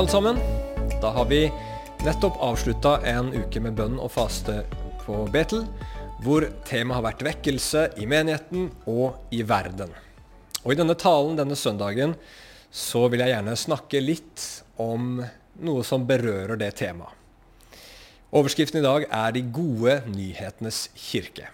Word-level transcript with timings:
alle 0.00 0.08
sammen. 0.08 0.36
Da 1.00 1.10
har 1.10 1.24
vi 1.24 1.52
nettopp 2.04 2.38
avslutta 2.40 3.02
en 3.04 3.34
uke 3.36 3.60
med 3.60 3.74
bønn 3.76 3.98
og 4.00 4.08
faste 4.14 4.62
på 5.02 5.26
Betel, 5.28 5.66
hvor 6.24 6.46
temaet 6.64 6.96
har 6.96 7.04
vært 7.04 7.24
vekkelse 7.26 7.82
i 8.00 8.06
menigheten 8.08 8.70
og 8.88 9.18
i 9.28 9.42
verden. 9.44 9.92
Og 10.62 10.72
I 10.72 10.78
denne 10.78 10.96
talen 10.96 11.36
denne 11.36 11.58
søndagen 11.58 12.14
så 12.72 13.02
vil 13.12 13.20
jeg 13.20 13.34
gjerne 13.34 13.58
snakke 13.60 14.00
litt 14.00 14.46
om 14.80 15.20
noe 15.68 15.84
som 15.84 16.08
berører 16.08 16.56
det 16.56 16.70
temaet. 16.80 17.12
Overskriften 18.32 18.80
i 18.80 18.86
dag 18.86 19.04
er 19.04 19.32
'De 19.32 19.42
gode 19.52 20.00
nyhetenes 20.08 20.88
kirke'. 20.96 21.52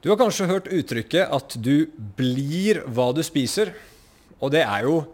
Du 0.00 0.08
har 0.08 0.16
kanskje 0.16 0.48
hørt 0.48 0.72
uttrykket 0.72 1.28
at 1.28 1.60
du 1.60 1.90
blir 2.16 2.80
hva 2.88 3.12
du 3.12 3.22
spiser. 3.22 3.74
Og 4.40 4.50
det 4.50 4.64
er 4.64 4.88
jo 4.88 5.04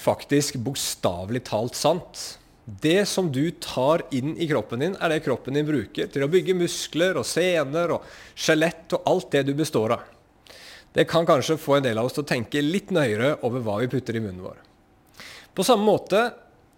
faktisk 0.00 0.56
bokstavelig 0.64 1.44
talt 1.50 1.76
sant. 1.78 2.22
Det 2.64 3.02
som 3.08 3.30
du 3.32 3.50
tar 3.50 4.04
inn 4.14 4.36
i 4.38 4.46
kroppen 4.48 4.82
din, 4.84 4.96
er 5.00 5.10
det 5.10 5.24
kroppen 5.24 5.56
din 5.56 5.66
bruker 5.66 6.10
til 6.12 6.24
å 6.24 6.30
bygge 6.30 6.56
muskler 6.56 7.18
og 7.18 7.26
sener 7.26 7.96
og 7.96 8.06
skjelett 8.38 8.94
og 8.96 9.08
alt 9.10 9.30
det 9.34 9.44
du 9.48 9.54
består 9.58 9.96
av. 9.96 10.04
Det 10.92 11.06
kan 11.10 11.26
kanskje 11.26 11.58
få 11.60 11.78
en 11.78 11.86
del 11.86 11.98
av 11.98 12.08
oss 12.08 12.16
til 12.16 12.24
å 12.24 12.30
tenke 12.30 12.62
litt 12.62 12.90
nøyere 12.94 13.36
over 13.46 13.62
hva 13.62 13.78
vi 13.82 13.90
putter 13.90 14.16
i 14.18 14.22
munnen 14.22 14.42
vår. 14.42 14.58
På 15.54 15.66
samme 15.66 15.86
måte 15.86 16.28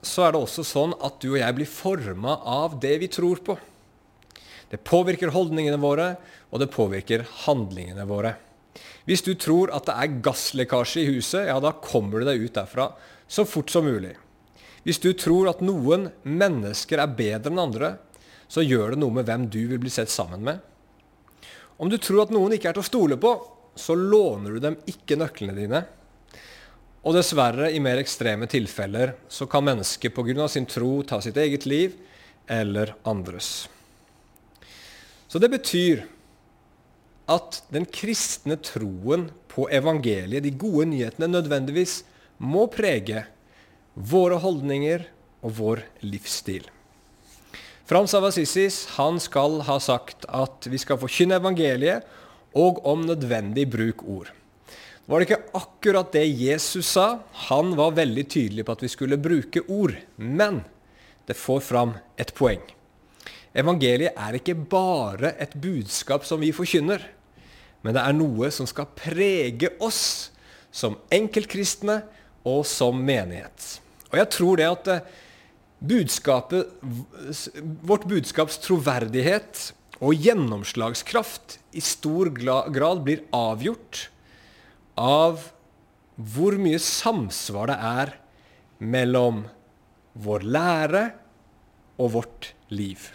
så 0.02 0.27
er 0.27 0.34
det 0.34 0.42
også 0.42 0.64
sånn 0.66 0.94
at 1.04 1.20
du 1.22 1.30
og 1.32 1.41
jeg 1.41 1.56
blir 1.56 1.70
forma 1.70 2.38
av 2.48 2.78
det 2.82 2.96
vi 3.02 3.08
tror 3.12 3.41
på. 3.44 3.56
Det 4.72 4.80
påvirker 4.88 5.32
holdningene 5.34 5.80
våre, 5.80 6.14
og 6.50 6.62
det 6.62 6.72
påvirker 6.72 7.27
handlingene 7.44 8.06
våre. 8.08 8.34
Hvis 9.08 9.25
du 9.27 9.34
tror 9.36 9.72
at 9.75 9.88
det 9.88 9.97
er 9.98 10.20
gasslekkasje 10.25 11.02
i 11.02 11.10
huset, 11.10 11.48
ja, 11.48 11.58
da 11.60 11.75
kommer 11.77 12.22
du 12.22 12.28
deg 12.28 12.44
ut 12.47 12.56
derfra 12.56 12.91
så 13.33 13.44
fort 13.48 13.70
som 13.72 13.86
mulig. 13.88 14.12
Hvis 14.84 15.00
du 15.00 15.12
tror 15.16 15.48
at 15.52 15.62
noen 15.64 16.11
mennesker 16.27 17.00
er 17.00 17.14
bedre 17.16 17.52
enn 17.52 17.62
andre, 17.62 17.94
så 18.50 18.64
gjør 18.64 18.92
det 18.92 19.00
noe 19.00 19.14
med 19.16 19.28
hvem 19.28 19.47
du 19.48 19.62
vil 19.70 19.80
bli 19.80 19.92
sett 19.92 20.12
sammen 20.12 20.42
med. 20.44 20.61
Om 21.80 21.88
du 21.88 21.97
tror 21.97 22.27
at 22.27 22.34
noen 22.34 22.53
ikke 22.53 22.69
er 22.69 22.77
til 22.77 22.84
å 22.84 22.91
stole 22.91 23.16
på, 23.16 23.33
så 23.78 23.97
låner 23.97 24.53
du 24.53 24.60
dem 24.60 24.77
ikke 24.91 25.16
nøklene 25.16 25.56
dine. 25.56 25.80
Og 27.03 27.16
dessverre, 27.16 27.70
i 27.72 27.80
mer 27.83 28.03
ekstreme 28.03 28.47
tilfeller, 28.50 29.16
så 29.33 29.48
kan 29.50 29.64
mennesket 29.64 30.14
pga. 30.14 30.48
sin 30.48 30.66
tro 30.66 31.03
ta 31.03 31.20
sitt 31.20 31.36
eget 31.36 31.64
liv 31.66 31.97
eller 32.47 32.94
andres. 33.03 33.69
Så 35.27 35.38
det 35.38 35.48
betyr 35.48 36.05
at 37.33 37.62
den 37.72 37.86
kristne 37.86 38.58
troen 38.60 39.30
på 39.48 39.70
evangeliet, 39.72 40.42
de 40.44 40.50
gode 40.50 40.91
nyhetene, 40.92 41.33
nødvendigvis 41.33 42.03
må 42.42 42.66
prege 42.72 43.24
våre 43.94 44.38
holdninger 44.42 45.06
og 45.42 45.56
vår 45.58 45.82
livsstil. 46.04 46.66
Frans 47.86 48.14
av 48.14 48.26
Assisis 48.28 48.84
han 48.96 49.18
skal 49.22 49.60
ha 49.66 49.78
sagt 49.82 50.26
at 50.30 50.68
vi 50.70 50.78
skal 50.80 51.00
forkynne 51.00 51.38
evangeliet 51.38 52.06
og 52.58 52.82
om 52.88 53.06
nødvendig 53.06 53.66
bruk 53.72 54.04
ord. 54.06 54.30
Var 55.06 55.18
det 55.18 55.26
ikke 55.26 55.58
akkurat 55.58 56.12
det 56.14 56.26
Jesus 56.30 56.92
sa? 56.94 57.24
Han 57.50 57.74
var 57.76 57.96
veldig 57.96 58.24
tydelig 58.30 58.64
på 58.66 58.76
at 58.76 58.84
vi 58.84 58.90
skulle 58.92 59.18
bruke 59.20 59.64
ord. 59.66 59.96
Men 60.16 60.62
det 61.26 61.36
får 61.38 61.60
fram 61.66 61.96
et 62.20 62.30
poeng. 62.38 62.62
Evangeliet 63.52 64.16
er 64.16 64.38
ikke 64.38 64.56
bare 64.56 65.34
et 65.42 65.52
budskap 65.60 66.24
som 66.24 66.40
vi 66.40 66.54
forkynner, 66.56 67.02
men 67.82 67.92
det 67.92 68.00
er 68.00 68.14
noe 68.16 68.48
som 68.54 68.64
skal 68.70 68.88
prege 68.97 69.75
oss 69.82 70.31
som 70.72 70.97
enkeltkristne 71.12 71.98
og 72.48 72.64
som 72.69 72.98
menighet. 73.04 73.78
Og 74.10 74.19
jeg 74.20 74.30
tror 74.34 74.58
det 74.60 74.69
at 74.69 74.91
eh, 74.92 75.06
budskapet, 75.82 76.69
vårt 77.82 78.04
budskaps 78.10 78.60
troverdighet 78.62 79.70
og 80.03 80.19
gjennomslagskraft 80.19 81.58
i 81.78 81.82
stor 81.84 82.31
grad 82.34 83.02
blir 83.06 83.25
avgjort 83.34 84.08
av 84.98 85.48
hvor 86.16 86.58
mye 86.60 86.78
samsvar 86.82 87.72
det 87.72 87.78
er 87.78 88.14
mellom 88.82 89.44
vår 90.12 90.44
lære 90.44 91.02
og 92.02 92.14
vårt 92.19 92.52
liv. 92.75 93.08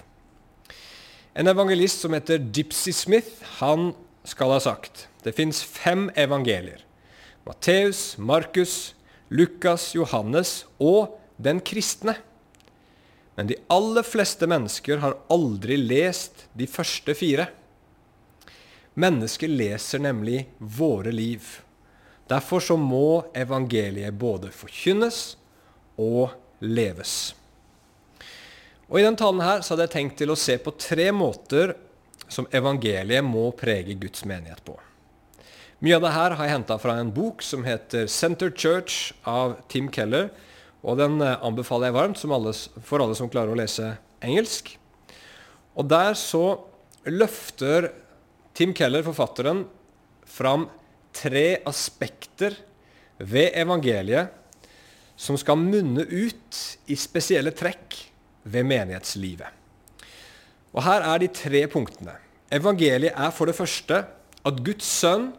En 1.37 1.47
evangelist 1.51 2.01
som 2.01 2.15
heter 2.17 2.41
Gypsy 2.41 2.95
Smith, 2.95 3.43
han 3.59 3.91
skal 4.27 4.55
ha 4.55 4.61
sagt 4.63 5.05
det 5.23 5.35
fins 5.37 5.61
fem 5.61 6.07
evangelier. 6.17 6.81
Matteus, 7.45 8.17
Markus, 8.17 8.95
Lukas, 9.29 9.91
Johannes 9.95 10.65
og 10.79 11.17
den 11.37 11.59
kristne. 11.61 12.17
Men 13.37 13.49
de 13.51 13.57
aller 13.69 14.05
fleste 14.07 14.47
mennesker 14.49 15.01
har 15.03 15.17
aldri 15.29 15.77
lest 15.77 16.47
de 16.57 16.65
første 16.69 17.13
fire. 17.17 17.49
Mennesker 18.97 19.51
leser 19.51 20.01
nemlig 20.01 20.47
våre 20.57 21.13
liv. 21.13 21.45
Derfor 22.27 22.63
så 22.63 22.77
må 22.81 23.27
evangeliet 23.37 24.17
både 24.17 24.49
forkynnes 24.51 25.35
og 26.01 26.33
leves. 26.65 27.35
Og 28.87 28.99
I 28.99 29.05
denne 29.05 29.19
talen 29.19 29.43
her 29.43 29.61
så 29.61 29.75
hadde 29.75 29.87
jeg 29.87 29.95
tenkt 29.97 30.17
til 30.23 30.31
å 30.31 30.39
se 30.39 30.57
på 30.63 30.73
tre 30.79 31.11
måter 31.13 31.75
som 32.27 32.47
evangeliet 32.55 33.23
må 33.23 33.49
prege 33.55 33.95
Guds 33.99 34.25
menighet 34.27 34.63
på. 34.65 34.75
Mye 35.77 35.93
av 35.93 36.01
det 36.01 36.09
her 36.09 36.33
har 36.33 36.47
jeg 36.47 36.55
henta 36.55 36.75
fra 36.81 36.95
en 36.97 37.11
bok 37.13 37.43
som 37.45 37.61
heter 37.61 38.07
'Center 38.09 38.49
Church' 38.49 39.13
av 39.29 39.59
Tim 39.69 39.91
Keller. 39.93 40.31
Og 40.81 40.97
den 40.97 41.21
eh, 41.21 41.37
anbefaler 41.37 41.91
jeg 41.91 41.93
varmt 41.93 42.23
alle, 42.25 42.53
for 42.81 42.99
alle 42.99 43.13
som 43.13 43.29
klarer 43.29 43.53
å 43.53 43.59
lese 43.59 43.97
engelsk. 44.25 44.73
Og 45.77 45.85
der 45.85 46.17
så 46.17 46.65
løfter 47.05 47.91
Tim 48.55 48.73
Keller, 48.73 49.03
forfatteren, 49.03 49.67
fram 50.25 50.67
tre 51.13 51.61
aspekter 51.63 52.57
ved 53.19 53.53
evangeliet 53.53 54.33
som 55.15 55.37
skal 55.37 55.61
munne 55.61 56.01
ut 56.09 56.57
i 56.89 56.95
spesielle 56.97 57.53
trekk 57.53 58.01
ved 58.49 58.65
menighetslivet. 58.65 59.53
Og 60.73 60.81
Her 60.83 61.01
er 61.01 61.19
de 61.19 61.27
tre 61.27 61.67
punktene. 61.67 62.17
Evangeliet 62.49 63.13
er 63.13 63.29
for 63.29 63.45
det 63.45 63.55
første 63.55 64.07
at 64.41 64.63
Guds 64.65 64.85
sønn 64.85 65.35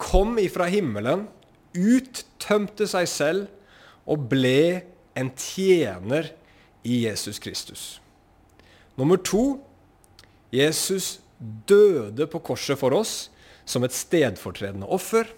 kom 0.00 0.38
ifra 0.40 0.68
himmelen, 0.70 1.26
uttømte 1.76 2.88
seg 2.88 3.08
selv 3.10 4.08
og 4.08 4.28
ble 4.30 4.84
en 5.18 5.30
tjener 5.36 6.30
i 6.86 7.02
Jesus 7.04 7.40
Kristus. 7.42 7.82
Nummer 8.98 9.18
to 9.20 9.58
Jesus 10.54 11.18
døde 11.38 12.26
på 12.30 12.40
korset 12.42 12.78
for 12.80 12.94
oss 12.96 13.28
som 13.68 13.84
et 13.84 13.94
stedfortredende 13.94 14.88
offer. 14.88 15.28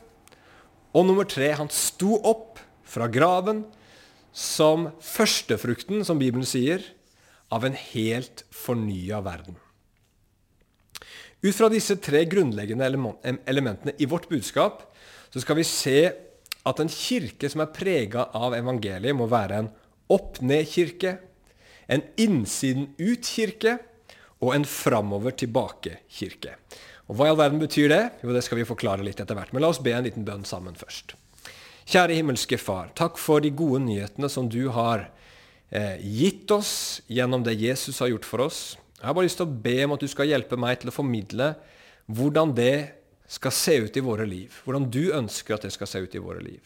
Og 0.94 1.06
nummer 1.06 1.26
tre 1.28 1.50
han 1.58 1.70
sto 1.72 2.16
opp 2.22 2.60
fra 2.86 3.08
graven 3.10 3.64
som 4.32 4.90
førstefrukten, 5.02 6.04
som 6.06 6.20
Bibelen 6.20 6.46
sier, 6.46 6.84
av 7.50 7.66
en 7.66 7.74
helt 7.74 8.44
fornya 8.54 9.18
verden. 9.26 9.58
Ut 11.40 11.56
fra 11.56 11.70
disse 11.72 11.96
tre 11.96 12.26
grunnleggende 12.28 12.84
elementene 13.48 13.94
i 13.98 14.08
vårt 14.08 14.28
budskap 14.28 14.82
så 15.32 15.40
skal 15.40 15.56
vi 15.56 15.64
se 15.64 16.00
at 16.68 16.80
en 16.82 16.90
kirke 16.92 17.48
som 17.48 17.62
er 17.64 17.72
prega 17.72 18.26
av 18.36 18.52
evangeliet, 18.58 19.16
må 19.16 19.28
være 19.30 19.62
en 19.62 19.70
opp-ned-kirke, 20.12 21.14
en 21.88 22.02
innsiden-ut-kirke 22.20 23.78
og 24.44 24.52
en 24.56 24.66
framover-tilbake-kirke. 24.68 26.56
Og 27.08 27.16
Hva 27.16 27.26
i 27.26 27.32
all 27.32 27.40
verden 27.40 27.62
betyr 27.62 27.88
det? 27.90 28.02
Jo, 28.22 28.34
Det 28.34 28.44
skal 28.44 28.60
vi 28.60 28.68
forklare 28.68 29.06
litt 29.06 29.20
etter 29.20 29.34
hvert. 29.34 29.52
Men 29.52 29.64
la 29.64 29.72
oss 29.72 29.82
be 29.82 29.94
en 29.96 30.04
liten 30.04 30.26
bønn 30.26 30.44
sammen 30.44 30.76
først. 30.78 31.16
Kjære 31.90 32.20
himmelske 32.20 32.58
Far, 32.60 32.92
takk 32.94 33.18
for 33.18 33.40
de 33.40 33.50
gode 33.50 33.80
nyhetene 33.82 34.28
som 34.30 34.46
du 34.48 34.68
har 34.70 35.08
eh, 35.72 35.96
gitt 35.98 36.50
oss 36.54 37.00
gjennom 37.08 37.42
det 37.42 37.56
Jesus 37.58 37.98
har 37.98 38.12
gjort 38.12 38.28
for 38.28 38.44
oss. 38.46 38.60
Jeg 39.00 39.08
har 39.08 39.16
bare 39.16 39.24
lyst 39.24 39.38
til 39.40 39.48
å 39.48 39.60
be 39.64 39.76
om 39.86 39.94
at 39.96 40.02
du 40.04 40.10
skal 40.12 40.28
hjelpe 40.28 40.58
meg 40.60 40.82
til 40.82 40.90
å 40.92 40.94
formidle 40.94 41.54
hvordan 42.10 42.52
det 42.52 42.74
skal 43.30 43.54
se 43.54 43.78
ut 43.86 43.96
i 43.96 44.02
våre 44.04 44.26
liv. 44.28 44.52
Hvordan 44.66 44.90
du 44.92 45.14
ønsker 45.16 45.56
at 45.56 45.64
det 45.64 45.72
skal 45.72 45.88
se 45.88 46.02
ut 46.04 46.16
i 46.18 46.20
våre 46.20 46.42
liv. 46.44 46.60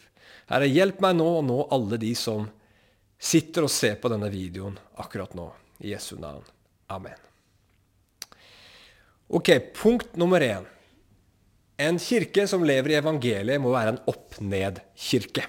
Herre, 0.49 0.67
hjelp 0.67 0.99
meg 1.01 1.15
nå 1.15 1.29
og 1.39 1.45
nå 1.47 1.59
alle 1.73 1.99
de 2.01 2.11
som 2.17 2.49
sitter 3.15 3.65
og 3.65 3.71
ser 3.71 3.95
på 4.01 4.11
denne 4.11 4.27
videoen 4.33 4.75
akkurat 4.99 5.31
nå. 5.37 5.47
I 5.79 5.93
Jesu 5.93 6.15
navn. 6.19 6.43
Amen. 6.91 7.17
Ok, 9.27 9.49
punkt 9.75 10.19
nummer 10.19 10.43
én. 10.43 10.67
En 11.79 11.97
kirke 11.99 12.45
som 12.47 12.63
lever 12.63 12.93
i 12.93 12.99
evangeliet, 12.99 13.59
må 13.59 13.73
være 13.73 13.95
en 13.95 14.03
opp-ned-kirke. 14.11 15.47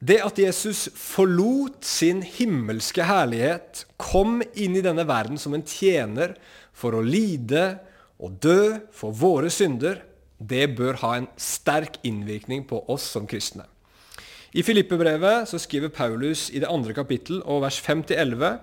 Det 0.00 0.16
at 0.24 0.38
Jesus 0.40 0.86
forlot 0.96 1.84
sin 1.84 2.22
himmelske 2.24 3.04
herlighet, 3.04 3.84
kom 4.00 4.40
inn 4.56 4.78
i 4.78 4.84
denne 4.84 5.04
verden 5.04 5.36
som 5.36 5.52
en 5.52 5.64
tjener 5.66 6.38
for 6.72 6.96
å 6.96 7.02
lide 7.04 7.82
og 8.16 8.38
dø 8.40 8.78
for 8.96 9.12
våre 9.12 9.50
synder, 9.52 10.00
det 10.40 10.70
bør 10.78 10.96
ha 11.02 11.10
en 11.18 11.28
sterk 11.36 11.98
innvirkning 12.06 12.64
på 12.68 12.80
oss 12.88 13.04
som 13.12 13.26
kristne. 13.28 13.66
I 14.56 14.64
Filippebrevet 14.64 15.50
så 15.50 15.60
skriver 15.60 15.92
Paulus 15.92 16.48
i 16.48 16.62
det 16.62 16.70
andre 16.72 16.96
kapittel 16.96 17.42
og 17.44 17.60
vers 17.66 17.76
5-11.: 17.84 18.56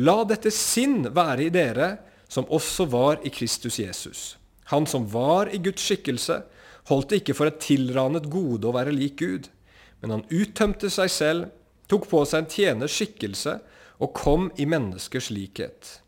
La 0.00 0.16
dette 0.24 0.50
sinn 0.50 1.04
være 1.12 1.44
i 1.44 1.52
dere 1.52 1.90
som 2.26 2.48
også 2.48 2.88
var 2.88 3.20
i 3.22 3.30
Kristus 3.30 3.78
Jesus. 3.78 4.22
Han 4.72 4.88
som 4.88 5.04
var 5.12 5.52
i 5.52 5.60
Guds 5.60 5.84
skikkelse, 5.84 6.40
holdt 6.88 7.12
det 7.12 7.20
ikke 7.20 7.36
for 7.36 7.52
et 7.52 7.60
tilranet 7.60 8.30
gode 8.32 8.66
å 8.66 8.74
være 8.74 8.96
lik 8.96 9.20
Gud, 9.20 9.52
men 10.02 10.16
han 10.16 10.26
uttømte 10.32 10.90
seg 10.92 11.12
selv, 11.12 11.52
tok 11.90 12.08
på 12.10 12.22
seg 12.26 12.44
en 12.44 12.50
tjeners 12.50 12.96
skikkelse 12.96 13.58
og 14.02 14.14
kom 14.16 14.48
i 14.60 14.66
menneskers 14.68 15.30
likhet. 15.34 15.98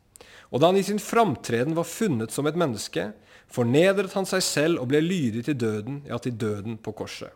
Og 0.50 0.62
da 0.62 0.70
han 0.70 0.78
i 0.78 0.84
sin 0.86 1.02
framtreden 1.02 1.76
var 1.76 1.88
funnet 1.88 2.32
som 2.34 2.46
et 2.48 2.58
menneske, 2.58 3.10
fornedret 3.52 4.14
han 4.16 4.28
seg 4.28 4.44
selv 4.44 4.82
og 4.82 4.90
ble 4.90 5.02
lydig 5.04 5.46
til 5.46 5.58
døden, 5.58 6.02
ja, 6.08 6.18
til 6.18 6.34
døden 6.36 6.78
på 6.78 6.94
korset. 6.96 7.32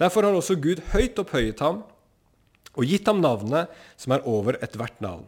Derfor 0.00 0.26
har 0.26 0.34
også 0.34 0.58
Gud 0.58 0.82
høyt 0.92 1.20
opphøyet 1.22 1.62
ham 1.62 1.84
og 2.74 2.88
gitt 2.88 3.06
ham 3.06 3.20
navnet 3.22 3.70
som 4.00 4.16
er 4.16 4.24
over 4.26 4.58
ethvert 4.64 4.98
navn. 5.04 5.26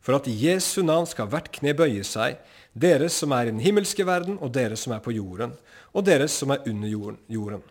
For 0.00 0.16
at 0.16 0.28
Jesu 0.28 0.80
navn 0.84 1.08
skal 1.08 1.28
hvert 1.28 1.50
kne 1.52 1.74
bøye 1.76 2.04
seg, 2.08 2.38
dere 2.72 3.10
som 3.12 3.34
er 3.36 3.48
i 3.48 3.52
den 3.52 3.60
himmelske 3.60 4.06
verden, 4.08 4.38
og 4.40 4.54
dere 4.54 4.78
som 4.80 4.94
er 4.96 5.02
på 5.04 5.12
jorden, 5.12 5.52
og 5.92 6.06
dere 6.06 6.28
som 6.32 6.54
er 6.54 6.64
under 6.70 6.88
jorden. 6.88 7.66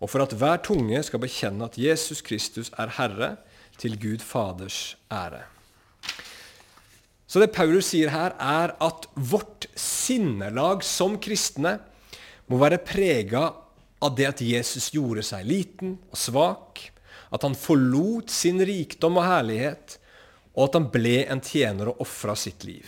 Og 0.00 0.10
for 0.12 0.24
at 0.24 0.34
hver 0.36 0.60
tunge 0.64 1.00
skal 1.06 1.22
bekjenne 1.22 1.66
at 1.66 1.78
Jesus 1.80 2.22
Kristus 2.24 2.72
er 2.76 2.92
Herre, 2.98 3.36
til 3.76 3.98
Gud 4.00 4.22
Faders 4.24 4.96
ære. 5.12 5.42
Så 7.26 7.42
det 7.42 7.52
Paulus 7.52 7.90
sier 7.90 8.08
her, 8.08 8.32
er 8.38 8.72
at 8.80 9.08
vårt 9.14 9.66
sinnelag 9.76 10.84
som 10.86 11.18
kristne 11.20 11.74
må 12.48 12.60
være 12.62 12.80
prega 12.80 13.50
av 14.00 14.14
det 14.16 14.28
at 14.30 14.42
Jesus 14.44 14.88
gjorde 14.94 15.24
seg 15.26 15.44
liten 15.48 15.96
og 16.08 16.20
svak, 16.20 16.82
at 17.34 17.42
han 17.42 17.58
forlot 17.58 18.30
sin 18.32 18.62
rikdom 18.64 19.18
og 19.18 19.26
herlighet, 19.26 19.98
og 20.56 20.68
at 20.68 20.78
han 20.78 20.88
ble 20.92 21.18
en 21.26 21.42
tjener 21.44 21.90
og 21.90 22.00
ofra 22.06 22.36
sitt 22.38 22.64
liv. 22.64 22.86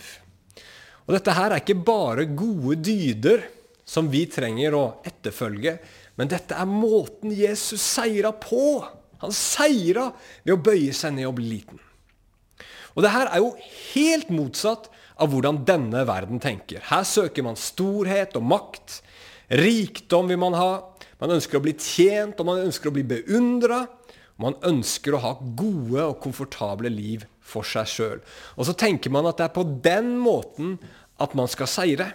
Og 1.05 1.15
Dette 1.17 1.33
her 1.35 1.51
er 1.51 1.61
ikke 1.61 1.81
bare 1.85 2.29
gode 2.29 2.79
dyder 2.85 3.43
som 3.89 4.09
vi 4.09 4.23
trenger 4.29 4.77
å 4.77 4.83
etterfølge, 5.05 5.75
men 6.19 6.27
dette 6.27 6.55
er 6.55 6.67
måten 6.67 7.31
Jesus 7.31 7.79
seira 7.79 8.33
på. 8.35 8.81
Han 9.23 9.35
seira 9.35 10.09
ved 10.43 10.57
å 10.57 10.63
bøye 10.63 10.91
seg 10.95 11.15
ned 11.15 11.29
og 11.29 11.37
bli 11.39 11.47
liten. 11.53 11.79
Og 12.95 13.05
det 13.05 13.13
her 13.13 13.29
er 13.31 13.39
jo 13.39 13.53
helt 13.93 14.31
motsatt 14.33 14.89
av 15.19 15.31
hvordan 15.31 15.61
denne 15.67 16.03
verden 16.07 16.41
tenker. 16.43 16.83
Her 16.89 17.05
søker 17.07 17.45
man 17.45 17.59
storhet 17.59 18.35
og 18.39 18.47
makt. 18.51 18.99
Rikdom 19.55 20.27
vil 20.31 20.41
man 20.41 20.57
ha. 20.59 20.71
Man 21.19 21.35
ønsker 21.35 21.59
å 21.59 21.63
bli 21.63 21.75
tjent, 21.79 22.39
og 22.39 22.47
man 22.47 22.65
ønsker 22.65 22.91
å 22.91 22.95
bli 22.95 23.05
beundra. 23.07 23.85
Man 24.39 24.55
ønsker 24.67 25.15
å 25.15 25.23
ha 25.23 25.33
gode 25.39 26.03
og 26.05 26.19
komfortable 26.23 26.91
liv 26.91 27.25
for 27.43 27.67
seg 27.67 27.87
sjøl. 27.91 28.19
Og 28.55 28.67
så 28.67 28.75
tenker 28.75 29.11
man 29.11 29.27
at 29.27 29.39
det 29.39 29.49
er 29.49 29.55
på 29.55 29.65
den 29.83 30.17
måten 30.19 30.77
at 31.19 31.35
man 31.35 31.47
skal 31.51 31.71
seire. 31.71 32.11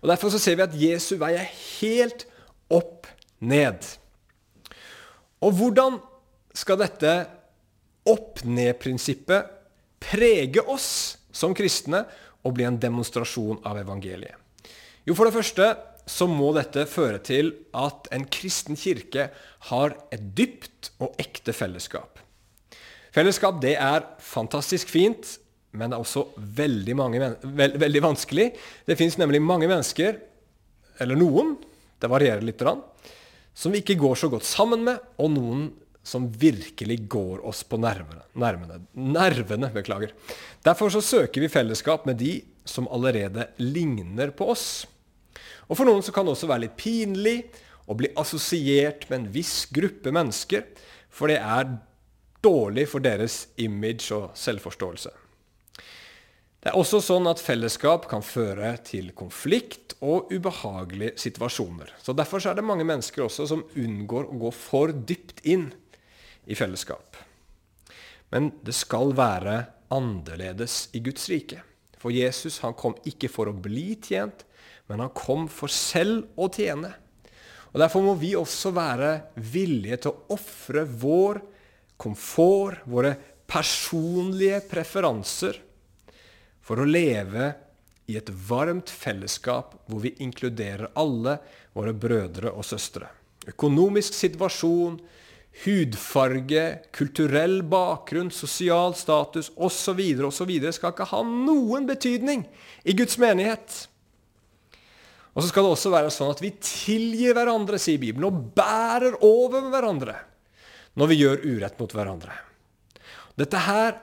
Og 0.00 0.08
Derfor 0.10 0.32
så 0.32 0.40
ser 0.42 0.58
vi 0.58 0.66
at 0.66 0.76
Jesu 0.76 1.14
vei 1.20 1.34
er 1.38 1.52
helt 1.80 2.26
opp 2.72 3.08
ned. 3.44 3.84
Og 5.44 5.54
hvordan 5.58 5.98
skal 6.56 6.80
dette 6.80 7.12
opp-ned-prinsippet 8.08 9.54
prege 10.02 10.64
oss 10.64 10.90
som 11.34 11.54
kristne 11.56 12.04
og 12.46 12.56
bli 12.56 12.66
en 12.66 12.78
demonstrasjon 12.80 13.60
av 13.68 13.78
evangeliet? 13.82 14.34
Jo, 15.06 15.14
for 15.16 15.28
det 15.28 15.36
første 15.36 15.70
så 16.08 16.26
må 16.28 16.50
dette 16.56 16.86
føre 16.88 17.20
til 17.24 17.52
at 17.76 18.08
en 18.16 18.24
kristen 18.32 18.78
kirke 18.80 19.28
har 19.68 19.94
et 20.14 20.24
dypt 20.36 20.92
og 21.04 21.18
ekte 21.20 21.52
fellesskap. 21.56 22.20
Fellesskap 23.14 23.60
det 23.62 23.74
er 23.80 24.06
fantastisk 24.22 24.90
fint, 24.92 25.36
men 25.76 25.90
det 25.90 25.98
er 25.98 26.04
også 26.04 26.24
veldig, 26.36 26.94
mange, 26.96 27.20
veld, 27.42 27.76
veldig 27.80 28.02
vanskelig. 28.04 28.50
Det 28.88 28.96
fins 29.00 29.18
nemlig 29.20 29.40
mange 29.44 29.68
mennesker, 29.68 30.20
eller 31.02 31.18
noen, 31.18 31.56
det 32.00 32.10
varierer 32.10 32.44
litt, 32.44 32.62
som 33.58 33.74
vi 33.74 33.82
ikke 33.82 33.98
går 33.98 34.18
så 34.20 34.30
godt 34.30 34.46
sammen 34.46 34.84
med, 34.86 35.00
og 35.18 35.32
noen 35.34 35.68
som 36.06 36.28
virkelig 36.30 37.00
går 37.10 37.42
oss 37.46 37.64
på 37.66 37.76
nervene. 37.80 38.22
Nervene, 38.38 38.78
nervene 38.94 39.70
beklager. 39.74 40.14
Derfor 40.64 40.92
så 40.94 41.02
søker 41.04 41.42
vi 41.42 41.50
fellesskap 41.52 42.06
med 42.08 42.20
de 42.22 42.38
som 42.68 42.88
allerede 42.94 43.48
ligner 43.58 44.30
på 44.36 44.46
oss. 44.54 44.86
Og 45.66 45.76
For 45.76 45.88
noen 45.88 46.04
så 46.06 46.14
kan 46.14 46.24
det 46.24 46.36
også 46.36 46.48
være 46.48 46.68
litt 46.68 46.78
pinlig 46.80 47.36
å 47.88 47.96
bli 47.98 48.12
assosiert 48.20 49.08
med 49.10 49.18
en 49.18 49.30
viss 49.34 49.66
gruppe 49.74 50.12
mennesker, 50.14 50.64
for 51.10 51.28
det 51.28 51.40
er 51.42 51.74
dårlig 52.44 52.86
for 52.88 53.04
deres 53.04 53.48
image 53.60 54.12
og 54.14 54.30
selvforståelse. 54.38 55.10
Det 56.58 56.70
er 56.70 56.78
også 56.78 57.00
sånn 57.04 57.28
at 57.30 57.42
fellesskap 57.42 58.08
kan 58.10 58.24
føre 58.24 58.76
til 58.86 59.12
konflikt 59.18 59.87
og 60.04 60.30
ubehagelige 60.30 61.16
situasjoner. 61.18 61.90
Så 62.02 62.14
Derfor 62.16 62.42
så 62.42 62.52
er 62.52 62.58
det 62.58 62.66
mange 62.66 62.86
mennesker 62.86 63.24
også 63.24 63.48
som 63.50 63.64
unngår 63.76 64.28
å 64.28 64.38
gå 64.44 64.52
for 64.54 64.92
dypt 64.92 65.42
inn 65.48 65.70
i 66.46 66.56
fellesskap. 66.58 67.18
Men 68.32 68.52
det 68.64 68.76
skal 68.76 69.14
være 69.16 69.62
annerledes 69.94 70.88
i 70.96 71.02
Guds 71.04 71.28
rike. 71.32 71.62
For 71.98 72.14
Jesus 72.14 72.60
han 72.62 72.76
kom 72.78 72.94
ikke 73.08 73.30
for 73.32 73.50
å 73.50 73.56
bli 73.56 73.96
tjent, 74.04 74.44
men 74.88 75.02
han 75.02 75.14
kom 75.16 75.48
for 75.50 75.72
selv 75.72 76.28
å 76.38 76.48
tjene. 76.52 76.92
Og 77.72 77.80
Derfor 77.82 78.04
må 78.04 78.14
vi 78.20 78.32
også 78.38 78.72
være 78.76 79.10
villige 79.52 80.04
til 80.04 80.14
å 80.14 80.36
ofre 80.38 80.86
vår 80.88 81.42
komfort, 82.00 82.84
våre 82.88 83.12
personlige 83.48 84.62
preferanser, 84.68 85.58
for 86.62 86.80
å 86.80 86.88
leve 86.88 87.50
i 88.08 88.16
et 88.16 88.30
varmt 88.48 88.90
fellesskap 88.90 89.74
hvor 89.86 90.02
vi 90.04 90.14
inkluderer 90.24 90.90
alle 90.98 91.36
våre 91.76 91.92
brødre 91.92 92.52
og 92.54 92.64
søstre. 92.64 93.10
Økonomisk 93.48 94.16
situasjon, 94.16 94.96
hudfarge, 95.64 96.64
kulturell 96.94 97.60
bakgrunn, 97.66 98.30
sosial 98.32 98.94
status 98.96 99.50
osv. 99.56 100.00
osv. 100.28 100.52
skal 100.72 100.94
ikke 100.94 101.10
ha 101.12 101.22
noen 101.26 101.88
betydning 101.88 102.46
i 102.84 102.96
Guds 102.96 103.18
menighet. 103.20 103.84
Og 105.34 105.44
så 105.44 105.50
skal 105.50 105.66
det 105.66 105.74
også 105.76 105.92
være 105.92 106.10
sånn 106.10 106.32
at 106.32 106.42
vi 106.42 106.54
tilgir 106.64 107.36
hverandre, 107.36 107.78
sier 107.78 108.00
Bibelen, 108.00 108.26
og 108.26 108.56
bærer 108.56 109.20
over 109.22 109.62
med 109.62 109.74
hverandre 109.74 110.16
når 110.98 111.12
vi 111.12 111.20
gjør 111.20 111.44
urett 111.44 111.78
mot 111.78 111.92
hverandre. 111.94 112.34
Dette 113.38 113.60
her 113.68 114.00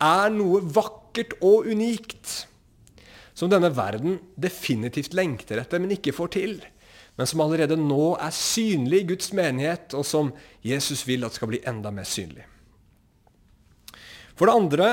er 0.00 0.30
noe 0.30 0.60
vakkert 0.62 1.34
og 1.42 1.66
unikt 1.72 2.44
som 3.40 3.48
denne 3.48 3.72
verden 3.72 4.18
definitivt 4.36 5.16
lengter 5.16 5.62
etter, 5.62 5.80
men 5.80 5.96
ikke 5.96 6.12
får 6.12 6.36
til 6.36 6.60
men 7.20 7.28
som 7.28 7.42
allerede 7.44 7.76
nå 7.76 8.14
er 8.16 8.32
synlig 8.32 9.02
i 9.02 9.08
Guds 9.10 9.34
menighet, 9.36 9.92
og 9.92 10.06
som 10.08 10.30
Jesus 10.64 11.02
vil 11.04 11.26
at 11.26 11.34
skal 11.36 11.50
bli 11.50 11.58
enda 11.68 11.92
mer 11.92 12.06
synlig. 12.08 12.46
For 14.32 14.48
det 14.48 14.54
andre 14.56 14.86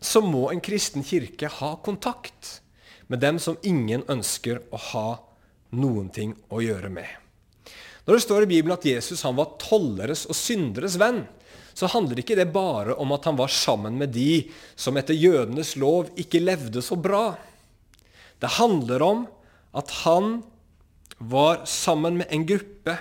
så 0.00 0.22
må 0.24 0.46
en 0.48 0.62
kristen 0.64 1.04
kirke 1.04 1.50
ha 1.58 1.74
kontakt 1.84 2.62
med 3.12 3.20
dem 3.20 3.36
som 3.36 3.60
ingen 3.68 4.00
ønsker 4.08 4.62
å 4.72 4.80
ha 4.94 5.08
noen 5.76 6.08
ting 6.08 6.32
å 6.48 6.62
gjøre 6.64 6.88
med. 6.88 7.04
Når 8.08 8.16
det 8.16 8.24
står 8.24 8.46
i 8.46 8.52
Bibelen 8.54 8.78
at 8.78 8.88
Jesus 8.88 9.20
han 9.28 9.36
var 9.36 9.58
tolleres 9.60 10.24
og 10.24 10.40
synderes 10.40 10.96
venn, 11.00 11.26
så 11.76 11.92
handler 11.92 12.22
ikke 12.22 12.40
det 12.40 12.48
bare 12.54 12.96
om 12.96 13.12
at 13.12 13.28
han 13.28 13.36
var 13.36 13.52
sammen 13.52 14.00
med 14.00 14.16
de 14.16 14.46
som 14.72 14.96
etter 14.96 15.20
jødenes 15.20 15.76
lov 15.76 16.08
ikke 16.16 16.40
levde 16.40 16.80
så 16.80 16.96
bra. 16.96 17.34
Det 18.44 18.50
handler 18.58 19.02
om 19.02 19.24
at 19.72 19.90
han 20.04 20.42
var 21.16 21.62
sammen 21.64 22.18
med 22.20 22.28
en 22.28 22.44
gruppe 22.44 22.98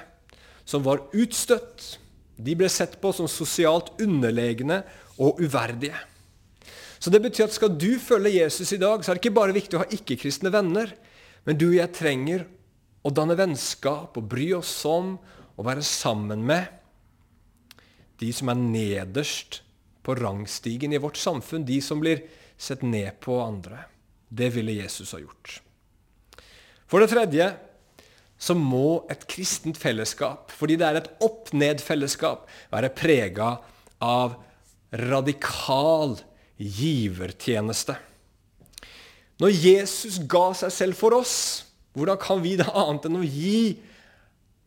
som 0.63 0.85
var 0.85 1.03
utstøtt. 1.11 1.97
De 2.39 2.55
ble 2.55 2.69
sett 2.71 2.95
på 3.01 3.11
som 3.11 3.27
sosialt 3.27 3.91
underlegne 4.01 4.79
og 5.19 5.41
uverdige. 5.43 5.99
Så 7.03 7.11
det 7.11 7.19
betyr 7.25 7.49
at 7.49 7.57
Skal 7.57 7.75
du 7.75 7.99
følge 7.99 8.39
Jesus 8.39 8.71
i 8.71 8.79
dag, 8.79 9.03
så 9.03 9.11
er 9.11 9.19
det 9.19 9.25
ikke 9.25 9.35
bare 9.35 9.55
viktig 9.55 9.75
å 9.75 9.83
ha 9.83 9.91
ikke-kristne 9.91 10.53
venner, 10.53 10.95
men 11.43 11.59
du 11.59 11.67
og 11.73 11.75
jeg 11.75 11.91
trenger 11.97 12.45
å 13.03 13.11
danne 13.11 13.35
vennskap 13.35 14.15
og 14.15 14.29
bry 14.31 14.53
oss 14.55 14.71
om 14.87 15.17
og 15.57 15.67
være 15.67 15.83
sammen 15.83 16.45
med 16.47 16.71
de 18.23 18.31
som 18.31 18.47
er 18.47 18.61
nederst 18.61 19.59
på 20.07 20.15
rangstigen 20.15 20.95
i 20.95 21.01
vårt 21.03 21.19
samfunn, 21.19 21.67
de 21.67 21.81
som 21.83 21.99
blir 21.99 22.23
sett 22.55 22.85
ned 22.87 23.19
på 23.19 23.41
andre. 23.43 23.91
Det 24.33 24.49
ville 24.55 24.73
Jesus 24.79 25.13
ha 25.13 25.21
gjort. 25.21 25.59
For 26.89 27.01
det 27.01 27.11
tredje 27.13 27.51
så 28.43 28.55
må 28.57 29.03
et 29.13 29.23
kristent 29.29 29.77
fellesskap, 29.79 30.51
fordi 30.51 30.75
det 30.79 30.87
er 30.87 30.99
et 30.99 31.11
opp-ned-fellesskap, 31.23 32.47
være 32.73 32.91
prega 32.97 33.53
av 34.03 34.35
radikal 34.93 36.17
givertjeneste. 36.57 37.95
Når 39.41 39.55
Jesus 39.55 40.19
ga 40.29 40.49
seg 40.57 40.73
selv 40.73 40.99
for 40.99 41.15
oss, 41.17 41.35
hvordan 41.95 42.19
kan 42.21 42.41
vi 42.43 42.55
da 42.59 42.67
annet 42.83 43.07
enn 43.09 43.21
å 43.21 43.25
gi 43.25 43.77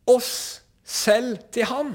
oss 0.09 0.33
selv 0.83 1.41
til 1.53 1.67
Han? 1.69 1.93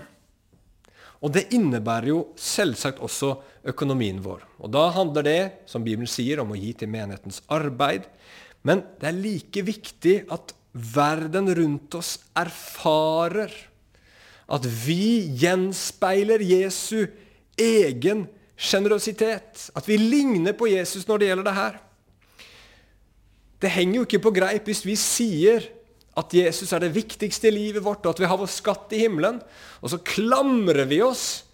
Og 1.22 1.34
det 1.34 1.48
innebærer 1.54 2.10
jo 2.10 2.22
selvsagt 2.40 3.02
også 3.04 3.36
økonomien 3.68 4.18
vår. 4.22 4.42
Og 4.62 4.72
da 4.74 4.88
handler 4.94 5.26
det, 5.26 5.40
som 5.70 5.84
Bibelen 5.84 6.10
sier, 6.10 6.42
om 6.42 6.52
å 6.52 6.58
gi 6.58 6.72
til 6.76 6.90
menighetens 6.90 7.42
arbeid. 7.52 8.08
Men 8.66 8.84
det 9.00 9.10
er 9.10 9.18
like 9.18 9.64
viktig 9.66 10.16
at 10.32 10.54
verden 10.72 11.50
rundt 11.54 11.94
oss 11.98 12.16
erfarer 12.38 13.52
at 14.52 14.66
vi 14.66 15.28
gjenspeiler 15.40 16.42
Jesu 16.44 17.06
egen 17.60 18.26
sjenerøsitet. 18.56 19.68
At 19.76 19.88
vi 19.88 19.98
ligner 20.00 20.56
på 20.56 20.70
Jesus 20.70 21.06
når 21.08 21.22
det 21.22 21.30
gjelder 21.30 21.48
det 21.48 21.58
her. 21.58 21.78
Det 23.62 23.70
henger 23.70 24.00
jo 24.00 24.04
ikke 24.08 24.24
på 24.26 24.34
greip 24.34 24.68
hvis 24.68 24.84
vi 24.84 24.98
sier 24.98 25.70
at 26.18 26.34
Jesus 26.36 26.74
er 26.74 26.82
det 26.82 26.92
viktigste 26.92 27.48
i 27.48 27.54
livet 27.54 27.84
vårt, 27.84 28.04
og 28.04 28.12
at 28.12 28.20
vi 28.20 28.28
har 28.28 28.36
vår 28.36 28.50
skatt 28.50 28.90
i 28.92 29.00
himmelen, 29.06 29.38
og 29.80 29.92
så 29.92 30.00
klamrer 30.04 30.84
vi 30.90 30.98
oss 31.00 31.46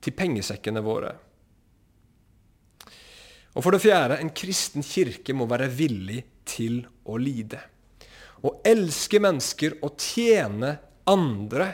til 0.00 0.14
pengesekkene 0.16 0.80
våre. 0.84 1.10
Og 3.56 3.64
for 3.64 3.72
det 3.72 3.80
fjerde, 3.86 4.18
en 4.20 4.32
kristen 4.36 4.84
kirke 4.84 5.34
må 5.36 5.48
være 5.48 5.70
villig 5.72 6.20
til 6.48 6.82
å 7.08 7.16
lide. 7.16 7.62
Å 8.44 8.52
elske 8.68 9.20
mennesker 9.22 9.78
og 9.86 9.96
tjene 10.00 10.76
andre, 11.08 11.70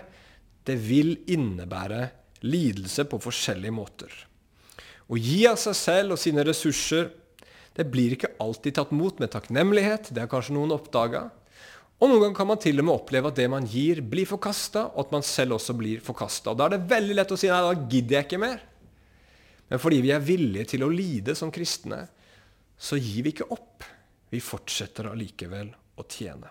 det 0.62 0.76
vil 0.78 1.16
innebære 1.34 2.04
lidelse 2.46 3.04
på 3.10 3.18
forskjellige 3.22 3.74
måter. 3.74 4.12
Å 5.10 5.18
gi 5.18 5.42
av 5.50 5.58
seg 5.58 5.74
selv 5.74 6.14
og 6.14 6.22
sine 6.22 6.44
ressurser 6.46 7.10
det 7.76 7.86
blir 7.88 8.14
ikke 8.14 8.34
alltid 8.42 8.76
tatt 8.76 8.90
mot 8.94 9.18
med 9.20 9.32
takknemlighet. 9.32 10.12
Det 10.12 10.22
har 10.22 10.30
kanskje 10.30 10.54
noen 10.54 10.74
oppdaga. 10.76 11.26
Og 12.02 12.10
noen 12.10 12.20
ganger 12.26 12.36
kan 12.36 12.50
man 12.50 12.60
til 12.60 12.82
og 12.82 12.86
med 12.86 12.94
oppleve 12.94 13.30
at 13.30 13.38
det 13.38 13.48
man 13.50 13.66
gir, 13.68 14.02
blir 14.04 14.28
forkasta, 14.28 14.88
og 14.92 15.06
at 15.06 15.14
man 15.14 15.24
selv 15.26 15.56
også 15.56 15.74
blir 15.78 16.02
forkasta. 16.04 16.54
Da 16.58 16.66
er 16.66 16.76
det 16.76 16.90
veldig 16.90 17.16
lett 17.16 17.32
å 17.32 17.38
si 17.38 17.50
nei, 17.50 17.60
da 17.64 17.72
gidder 17.78 18.18
jeg 18.18 18.28
ikke 18.28 18.42
mer. 18.42 18.60
Men 19.72 19.80
fordi 19.80 20.02
vi 20.04 20.10
er 20.12 20.20
villige 20.20 20.74
til 20.74 20.82
å 20.84 20.90
lide 20.92 21.32
som 21.32 21.48
kristne, 21.48 22.02
så 22.76 22.98
gir 23.00 23.24
vi 23.24 23.30
ikke 23.32 23.46
opp. 23.54 23.86
Vi 24.28 24.36
fortsetter 24.44 25.08
allikevel 25.08 25.70
å 25.96 26.04
tjene. 26.04 26.50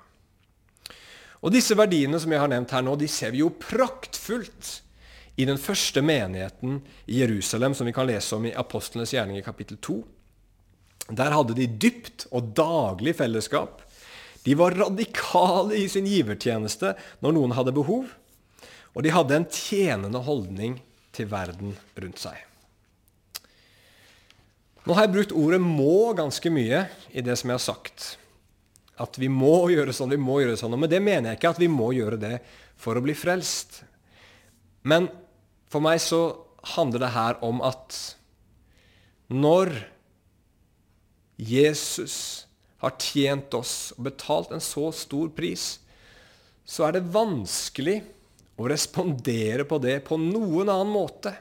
Og 1.45 1.53
Disse 1.53 1.77
verdiene 1.77 2.17
som 2.17 2.33
jeg 2.33 2.41
har 2.41 2.49
nevnt 2.49 2.73
her 2.73 2.81
nå, 2.81 2.95
de 2.97 3.05
ser 3.05 3.35
vi 3.35 3.43
jo 3.43 3.51
praktfullt 3.61 4.73
i 5.37 5.45
den 5.45 5.61
første 5.61 6.01
menigheten 6.01 6.81
i 7.05 7.21
Jerusalem, 7.21 7.77
som 7.77 7.85
vi 7.85 7.93
kan 7.93 8.09
lese 8.09 8.41
om 8.41 8.49
i 8.49 8.57
Apostlenes 8.57 9.13
gjerning 9.13 9.37
i 9.37 9.45
kapittel 9.45 9.77
2. 9.77 10.01
Der 11.13 11.37
hadde 11.37 11.61
de 11.61 11.69
dypt 11.69 12.25
og 12.33 12.55
daglig 12.57 13.19
fellesskap. 13.21 13.85
De 14.41 14.57
var 14.57 14.73
radikale 14.81 15.77
i 15.77 15.85
sin 15.93 16.09
givertjeneste 16.09 16.95
når 17.21 17.37
noen 17.37 17.53
hadde 17.53 17.77
behov. 17.77 18.09
Og 18.97 19.05
de 19.05 19.13
hadde 19.13 19.43
en 19.43 19.51
tjenende 19.53 20.25
holdning 20.25 20.81
til 21.13 21.29
verden 21.29 21.77
rundt 22.01 22.25
seg. 22.25 22.47
Nå 24.81 24.95
har 24.97 25.05
jeg 25.05 25.13
brukt 25.13 25.35
ordet 25.37 25.61
'må' 25.61 26.17
ganske 26.17 26.49
mye 26.49 26.87
i 27.13 27.21
det 27.21 27.37
som 27.37 27.49
jeg 27.49 27.59
har 27.59 27.65
sagt. 27.65 28.17
At 28.97 29.17
vi 29.17 29.27
må 29.29 29.69
gjøre 29.69 29.93
sånn, 29.93 30.09
vi 30.09 30.17
må 30.17 30.41
gjøre 30.41 30.57
sånn. 30.57 30.79
Men 30.79 30.89
det 30.89 31.01
mener 31.01 31.29
jeg 31.29 31.37
ikke 31.37 31.53
at 31.53 31.61
vi 31.61 31.69
må 31.69 31.91
gjøre 31.93 32.17
det 32.17 32.39
for 32.77 32.97
å 32.97 33.03
bli 33.03 33.13
frelst. 33.13 33.83
Men 34.83 35.09
for 35.69 35.81
meg 35.81 36.01
så 36.01 36.37
handler 36.75 36.99
det 36.99 37.13
her 37.13 37.37
om 37.45 37.61
at 37.61 38.17
når 39.29 39.71
Jesus 41.37 42.47
har 42.81 42.97
tjent 42.97 43.53
oss 43.53 43.93
og 43.97 44.05
betalt 44.09 44.51
en 44.51 44.63
så 44.63 44.89
stor 44.91 45.29
pris, 45.29 45.79
så 46.65 46.87
er 46.87 46.97
det 46.97 47.13
vanskelig 47.13 48.01
å 48.57 48.67
respondere 48.69 49.65
på 49.65 49.77
det 49.81 50.01
på 50.05 50.17
noen 50.21 50.69
annen 50.69 50.93
måte 50.93 51.33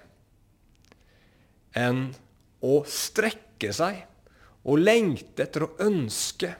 enn 1.76 2.10
å 2.60 2.80
strekke 2.88 3.72
seg 3.74 4.02
og 4.68 4.80
lengte 4.82 5.46
etter 5.46 5.64
å 5.64 5.72
ønske 5.86 6.52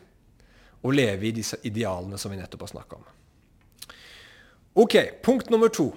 å 0.80 0.92
leve 0.94 1.28
i 1.28 1.34
disse 1.36 1.58
idealene 1.68 2.18
som 2.18 2.32
vi 2.32 2.38
nettopp 2.40 2.64
har 2.64 2.72
snakka 2.72 2.98
om. 2.98 3.08
Ok, 4.80 4.96
Punkt 5.24 5.50
nummer 5.52 5.68
to. 5.68 5.90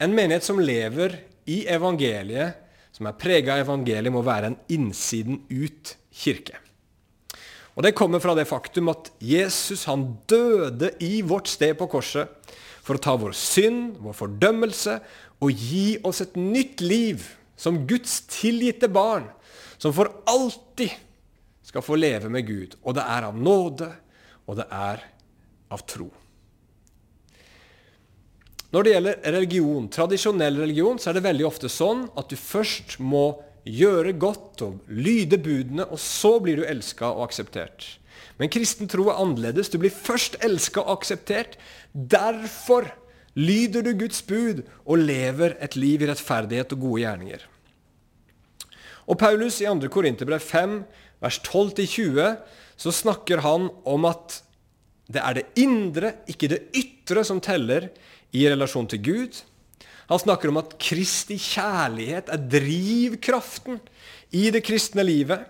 En 0.00 0.14
menighet 0.14 0.46
som 0.46 0.60
lever 0.60 1.16
i 1.50 1.64
evangeliet, 1.68 2.60
som 2.94 3.08
er 3.08 3.18
prega 3.18 3.56
av 3.56 3.64
evangeliet, 3.64 4.12
må 4.12 4.22
være 4.24 4.52
en 4.52 4.58
innsiden 4.70 5.42
ut 5.50 5.96
kirke. 6.14 6.58
Og 7.74 7.84
Det 7.86 7.94
kommer 7.96 8.20
fra 8.20 8.34
det 8.36 8.48
faktum 8.48 8.90
at 8.92 9.10
Jesus 9.24 9.86
han 9.88 10.18
døde 10.28 10.92
i 11.00 11.22
vårt 11.22 11.48
sted 11.48 11.78
på 11.78 11.88
korset 11.88 12.28
for 12.84 12.98
å 12.98 13.02
ta 13.02 13.14
vår 13.16 13.32
synd, 13.36 13.96
vår 14.02 14.16
fordømmelse, 14.18 14.98
og 15.40 15.50
gi 15.56 15.96
oss 16.04 16.20
et 16.20 16.36
nytt 16.36 16.82
liv 16.84 17.24
som 17.60 17.82
Guds 17.88 18.22
tilgitte 18.32 18.88
barn, 18.88 19.28
som 19.80 19.92
for 19.96 20.08
alltid 20.28 20.94
skal 21.64 21.84
få 21.84 21.98
leve 22.00 22.30
med 22.32 22.48
Gud. 22.48 22.78
Og 22.82 22.96
det 22.96 23.04
er 23.04 23.28
av 23.28 23.36
nåde, 23.36 23.90
og 24.48 24.58
det 24.58 24.66
er 24.72 25.04
av 25.70 25.84
tro. 25.88 26.08
Når 28.70 28.86
det 28.86 28.92
gjelder 28.94 29.22
religion, 29.34 29.86
tradisjonell 29.90 30.60
religion, 30.62 30.98
så 30.98 31.10
er 31.10 31.18
det 31.18 31.26
veldig 31.26 31.46
ofte 31.48 31.70
sånn 31.70 32.04
at 32.18 32.30
du 32.30 32.36
først 32.38 33.00
må 33.02 33.24
gjøre 33.66 34.14
godt 34.16 34.62
og 34.64 34.92
lyde 34.94 35.38
budene, 35.42 35.84
og 35.90 36.00
så 36.00 36.36
blir 36.42 36.60
du 36.60 36.68
elska 36.68 37.10
og 37.10 37.26
akseptert. 37.28 37.96
Men 38.40 38.48
kristen 38.52 38.88
tro 38.88 39.10
er 39.10 39.18
annerledes. 39.20 39.68
Du 39.68 39.76
blir 39.82 39.92
først 39.92 40.38
elska 40.44 40.80
og 40.80 41.00
akseptert. 41.00 41.58
Derfor 41.92 42.88
lyder 43.38 43.84
du 43.86 43.92
Guds 43.98 44.22
bud 44.26 44.62
og 44.84 45.02
lever 45.02 45.56
et 45.62 45.76
liv 45.78 46.02
i 46.02 46.08
rettferdighet 46.10 46.74
og 46.74 46.82
gode 46.86 47.02
gjerninger. 47.04 47.44
Og 49.10 49.18
Paulus 49.18 49.60
i 49.62 49.66
2. 49.66 49.90
Korinterbrev 49.90 50.42
5, 50.42 50.76
vers 51.22 51.40
12-20, 51.46 52.26
så 52.80 52.94
snakker 52.94 53.42
han 53.44 53.68
om 53.84 54.06
at 54.08 54.40
det 55.10 55.22
er 55.22 55.40
det 55.40 55.46
indre, 55.58 56.14
ikke 56.30 56.50
det 56.52 56.60
ytre, 56.78 57.24
som 57.26 57.40
teller 57.42 57.88
i 58.36 58.44
relasjon 58.46 58.86
til 58.90 59.02
Gud. 59.02 59.40
Han 60.10 60.22
snakker 60.22 60.50
om 60.50 60.60
at 60.60 60.76
Kristi 60.82 61.38
kjærlighet 61.38 62.30
er 62.30 62.44
drivkraften 62.50 63.80
i 64.34 64.48
det 64.54 64.62
kristne 64.66 65.02
livet. 65.06 65.42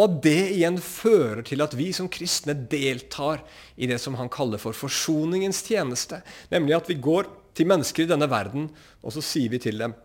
Og 0.00 0.20
det 0.24 0.54
igjen 0.54 0.78
fører 0.80 1.42
til 1.44 1.60
at 1.64 1.74
vi 1.76 1.90
som 1.92 2.08
kristne 2.12 2.54
deltar 2.56 3.42
i 3.76 3.88
det 3.90 3.98
som 4.00 4.16
han 4.16 4.30
kaller 4.32 4.60
for 4.60 4.76
forsoningens 4.76 5.60
tjeneste. 5.66 6.22
Nemlig 6.52 6.78
at 6.78 6.88
vi 6.88 6.96
går 6.96 7.28
til 7.56 7.68
mennesker 7.68 8.06
i 8.06 8.08
denne 8.08 8.28
verden, 8.32 8.70
og 9.04 9.12
så 9.12 9.24
sier 9.24 9.52
vi 9.52 9.60
til 9.60 9.82
dem 9.82 9.96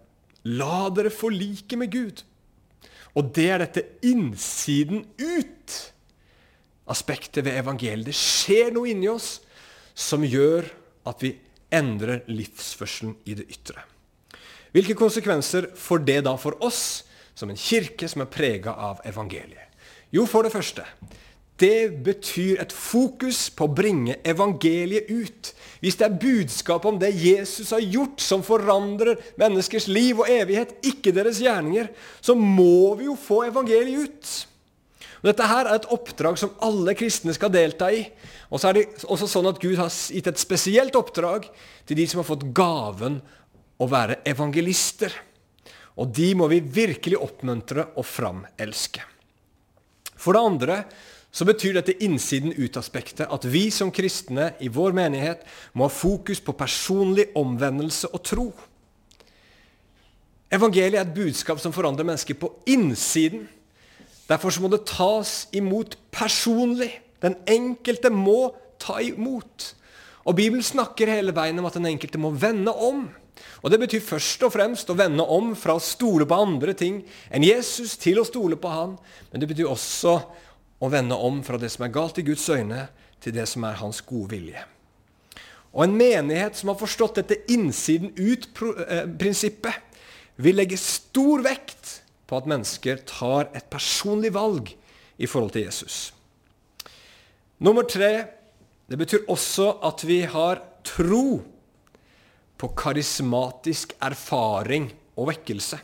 La 0.48 0.88
dere 0.96 1.12
forlike 1.12 1.80
med 1.80 1.92
Gud. 1.92 2.24
Og 3.18 3.32
det 3.36 3.48
er 3.50 3.64
dette 3.64 3.84
innsiden 4.06 5.06
ut 5.20 5.78
aspektet 6.88 7.46
ved 7.48 7.58
evangeliet. 7.60 8.12
Det 8.12 8.16
skjer 8.16 8.72
noe 8.76 8.92
inni 8.92 9.10
oss 9.12 9.38
som 9.98 10.24
gjør 10.24 10.68
at 11.08 11.24
vi 11.24 11.34
endrer 11.74 12.24
livsførselen 12.30 13.18
i 13.28 13.36
det 13.40 13.48
ytre. 13.52 13.84
Hvilke 14.76 14.96
konsekvenser 15.00 15.72
får 15.80 16.04
det 16.08 16.20
da 16.28 16.36
for 16.40 16.60
oss 16.64 17.08
som 17.38 17.50
en 17.52 17.60
kirke 17.60 18.08
som 18.12 18.24
er 18.24 18.32
prega 18.32 18.76
av 18.76 19.02
evangeliet? 19.08 19.67
Jo, 20.16 20.26
for 20.30 20.48
det 20.48 20.54
første 20.56 20.86
det 21.58 22.04
betyr 22.06 22.60
et 22.62 22.74
fokus 22.74 23.48
på 23.50 23.66
å 23.66 23.74
bringe 23.74 24.20
evangeliet 24.28 25.10
ut. 25.10 25.54
Hvis 25.82 25.98
det 25.98 26.06
er 26.06 26.20
budskap 26.22 26.86
om 26.86 27.00
det 27.02 27.10
Jesus 27.18 27.72
har 27.74 27.82
gjort, 27.82 28.22
som 28.22 28.46
forandrer 28.46 29.18
menneskers 29.42 29.88
liv 29.90 30.22
og 30.22 30.30
evighet, 30.30 30.76
ikke 30.86 31.16
deres 31.16 31.42
gjerninger, 31.42 31.90
så 32.22 32.38
må 32.38 32.94
vi 33.00 33.10
jo 33.10 33.18
få 33.18 33.48
evangeliet 33.48 34.06
ut. 34.06 34.36
Og 35.18 35.32
dette 35.32 35.50
her 35.50 35.66
er 35.66 35.80
et 35.80 35.90
oppdrag 35.98 36.38
som 36.38 36.54
alle 36.62 36.94
kristne 36.98 37.34
skal 37.34 37.54
delta 37.54 37.90
i. 37.90 38.06
Og 38.54 38.62
så 38.62 38.70
er 38.70 38.78
det 38.78 38.86
også 39.10 39.30
sånn 39.32 39.50
at 39.50 39.58
Gud 39.62 39.80
har 39.82 39.90
gitt 39.90 40.30
et 40.30 40.42
spesielt 40.42 40.96
oppdrag 40.98 41.50
til 41.90 41.98
de 41.98 42.06
som 42.06 42.22
har 42.22 42.30
fått 42.30 42.46
gaven 42.54 43.18
å 43.82 43.90
være 43.90 44.22
evangelister. 44.30 45.10
Og 45.98 46.14
de 46.14 46.36
må 46.38 46.54
vi 46.54 46.62
virkelig 46.62 47.18
oppmuntre 47.18 47.96
og 47.98 48.06
framelske. 48.06 49.17
For 50.18 50.36
det 50.36 50.44
andre 50.44 50.78
så 51.32 51.46
betyr 51.46 51.76
dette 51.78 51.98
innsiden 52.02 52.56
ut-aspektet 52.56 53.30
at 53.30 53.46
vi 53.46 53.68
som 53.74 53.92
kristne 53.94 54.52
i 54.64 54.72
vår 54.74 54.96
menighet 54.98 55.44
må 55.78 55.86
ha 55.86 55.94
fokus 55.94 56.42
på 56.42 56.56
personlig 56.58 57.28
omvendelse 57.38 58.10
og 58.10 58.24
tro. 58.26 58.48
Evangeliet 60.54 61.02
er 61.02 61.04
et 61.04 61.16
budskap 61.16 61.60
som 61.60 61.76
forandrer 61.76 62.08
mennesker 62.08 62.38
på 62.40 62.50
innsiden. 62.72 63.46
Derfor 64.28 64.56
må 64.64 64.72
det 64.72 64.86
tas 64.88 65.46
imot 65.56 65.98
personlig. 66.12 66.94
Den 67.22 67.36
enkelte 67.48 68.10
må 68.14 68.56
ta 68.80 69.02
imot. 69.04 69.74
Og 70.28 70.36
Bibelen 70.36 70.64
snakker 70.64 71.12
hele 71.12 71.36
veien 71.36 71.60
om 71.60 71.68
at 71.68 71.76
den 71.78 71.88
enkelte 71.92 72.20
må 72.20 72.32
vende 72.36 72.72
om. 72.72 73.06
Og 73.64 73.72
Det 73.72 73.80
betyr 73.82 74.04
først 74.06 74.44
og 74.46 74.54
fremst 74.54 74.90
å 74.90 74.98
vende 74.98 75.24
om 75.24 75.54
fra 75.58 75.78
å 75.78 75.84
stole 75.84 76.28
på 76.30 76.38
andre 76.38 76.76
ting 76.78 77.02
enn 77.34 77.46
Jesus 77.46 77.98
til 77.98 78.22
å 78.22 78.28
stole 78.28 78.60
på 78.60 78.70
Han. 78.70 78.98
Men 79.32 79.42
det 79.42 79.50
betyr 79.50 79.72
også 79.72 80.14
å 80.78 80.90
vende 80.94 81.18
om 81.18 81.42
fra 81.46 81.58
det 81.58 81.72
som 81.74 81.88
er 81.88 81.94
galt 81.94 82.20
i 82.22 82.26
Guds 82.28 82.46
øyne, 82.54 82.88
til 83.22 83.34
det 83.34 83.48
som 83.50 83.66
er 83.66 83.80
Hans 83.80 84.04
gode 84.06 84.36
vilje. 84.36 84.62
Og 85.74 85.84
en 85.88 85.98
menighet 85.98 86.58
som 86.58 86.70
har 86.72 86.78
forstått 86.80 87.20
dette 87.22 87.40
innsiden 87.54 88.14
ut-prinsippet, 88.14 89.84
vil 90.38 90.60
legge 90.60 90.78
stor 90.78 91.42
vekt 91.42 91.96
på 92.30 92.38
at 92.38 92.50
mennesker 92.50 93.02
tar 93.10 93.48
et 93.58 93.66
personlig 93.74 94.30
valg 94.36 94.70
i 95.18 95.26
forhold 95.26 95.56
til 95.56 95.66
Jesus. 95.66 96.12
Nummer 97.58 97.88
tre 97.90 98.12
det 98.88 99.00
betyr 99.00 99.26
også 99.28 99.80
at 99.84 100.04
vi 100.06 100.22
har 100.30 100.62
tro 100.86 101.42
på 102.58 102.72
karismatisk 102.78 103.94
erfaring 104.04 104.90
og 105.18 105.30
vekkelse. 105.32 105.80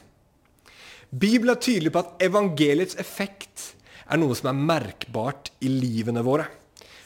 Bibelen 1.13 1.53
er 1.53 1.61
tydelig 1.61 1.93
på 1.93 2.01
at 2.01 2.25
evangeliets 2.25 2.97
effekt 3.01 3.73
er 4.09 4.19
noe 4.19 4.35
som 4.37 4.49
er 4.49 4.65
merkbart 4.71 5.51
i 5.61 5.69
livene 5.69 6.23
våre. 6.25 6.47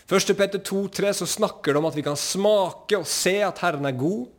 1. 0.07 0.31
Peter 0.39 0.61
2,3 0.63 1.11
så 1.19 1.27
snakker 1.27 1.75
det 1.75 1.81
om 1.81 1.89
at 1.89 1.97
vi 1.97 2.05
kan 2.05 2.15
smake 2.15 2.95
og 2.95 3.07
se 3.11 3.41
at 3.43 3.59
Herren 3.59 3.89
er 3.89 3.97
god. 3.99 4.29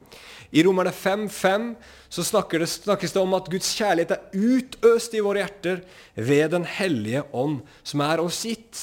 I 0.48 0.62
Romerne 0.64 0.94
5,5 0.96 1.74
så 2.08 2.24
snakker 2.24 2.62
det, 2.62 2.70
snakkes 2.72 3.12
det 3.12 3.20
om 3.20 3.34
at 3.36 3.50
Guds 3.52 3.68
kjærlighet 3.76 4.14
er 4.16 4.30
utøst 4.32 5.12
i 5.12 5.20
våre 5.20 5.42
hjerter 5.42 5.82
ved 6.16 6.54
Den 6.56 6.64
hellige 6.64 7.26
ånd, 7.36 7.60
som 7.84 8.00
er 8.00 8.22
oss 8.24 8.40
gitt. 8.48 8.80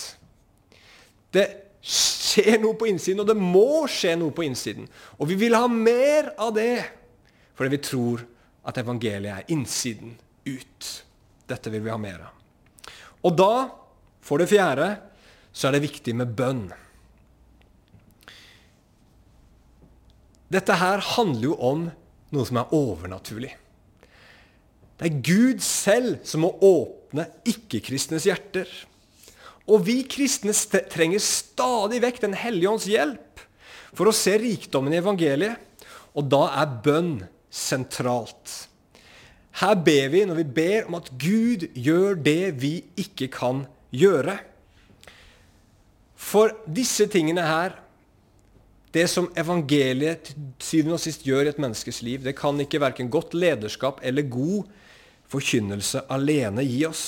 Det 1.33 1.47
skjer 2.35 2.59
noe 2.61 2.75
på 2.77 2.89
innsiden, 2.89 3.23
og 3.23 3.29
det 3.29 3.37
må 3.39 3.85
skje 3.91 4.15
noe 4.19 4.33
på 4.35 4.45
innsiden. 4.45 4.87
Og 5.19 5.29
vi 5.31 5.39
vil 5.39 5.55
ha 5.57 5.67
mer 5.71 6.33
av 6.35 6.53
det 6.55 6.83
fordi 7.55 7.71
vi 7.71 7.83
tror 7.87 8.23
at 8.67 8.79
evangeliet 8.81 9.31
er 9.31 9.51
innsiden 9.55 10.17
ut. 10.43 10.87
Dette 11.47 11.71
vil 11.71 11.85
vi 11.85 11.93
ha 11.93 11.99
mer 12.01 12.25
av. 12.25 12.33
Og 13.25 13.37
da, 13.37 13.53
for 14.19 14.41
det 14.41 14.49
fjerde, 14.51 14.89
så 15.55 15.69
er 15.69 15.77
det 15.77 15.85
viktig 15.85 16.15
med 16.19 16.33
bønn. 16.35 16.65
Dette 20.51 20.75
her 20.77 20.99
handler 21.15 21.47
jo 21.47 21.55
om 21.63 21.85
noe 22.35 22.49
som 22.49 22.59
er 22.59 22.75
overnaturlig. 22.75 23.53
Det 24.99 25.07
er 25.07 25.23
Gud 25.25 25.63
selv 25.63 26.19
som 26.27 26.43
må 26.45 26.51
åpne 26.63 27.27
ikke-kristnes 27.47 28.27
hjerter. 28.27 28.67
Og 29.65 29.85
vi 29.87 30.01
kristne 30.07 30.53
trenger 30.91 31.21
stadig 31.23 32.01
vekk 32.03 32.21
Den 32.27 32.37
hellige 32.37 32.71
ånds 32.71 32.89
hjelp 32.89 33.41
for 33.95 34.09
å 34.09 34.15
se 34.15 34.35
rikdommen 34.37 34.93
i 34.93 34.99
evangeliet. 35.01 35.61
Og 36.15 36.27
da 36.31 36.45
er 36.61 36.75
bønn 36.85 37.15
sentralt. 37.51 38.67
Her 39.59 39.77
ber 39.79 40.11
vi 40.11 40.25
når 40.27 40.41
vi 40.41 40.45
ber 40.57 40.89
om 40.89 40.97
at 40.99 41.09
Gud 41.19 41.69
gjør 41.79 42.17
det 42.19 42.55
vi 42.59 42.73
ikke 42.99 43.29
kan 43.31 43.63
gjøre. 43.95 44.35
For 46.15 46.51
disse 46.67 47.07
tingene 47.11 47.43
her, 47.47 47.77
det 48.95 49.07
som 49.11 49.27
evangeliet 49.35 50.29
til 50.29 50.49
syvende 50.63 50.97
og 50.97 51.03
sist 51.03 51.25
gjør 51.27 51.47
i 51.47 51.51
et 51.51 51.59
menneskes 51.59 52.01
liv, 52.03 52.23
det 52.23 52.35
kan 52.39 52.59
ikke 52.63 52.79
verken 52.83 53.11
godt 53.11 53.35
lederskap 53.35 53.99
eller 54.03 54.27
god 54.31 54.67
forkynnelse 55.31 56.05
alene 56.11 56.63
gi 56.63 56.85
oss. 56.87 57.05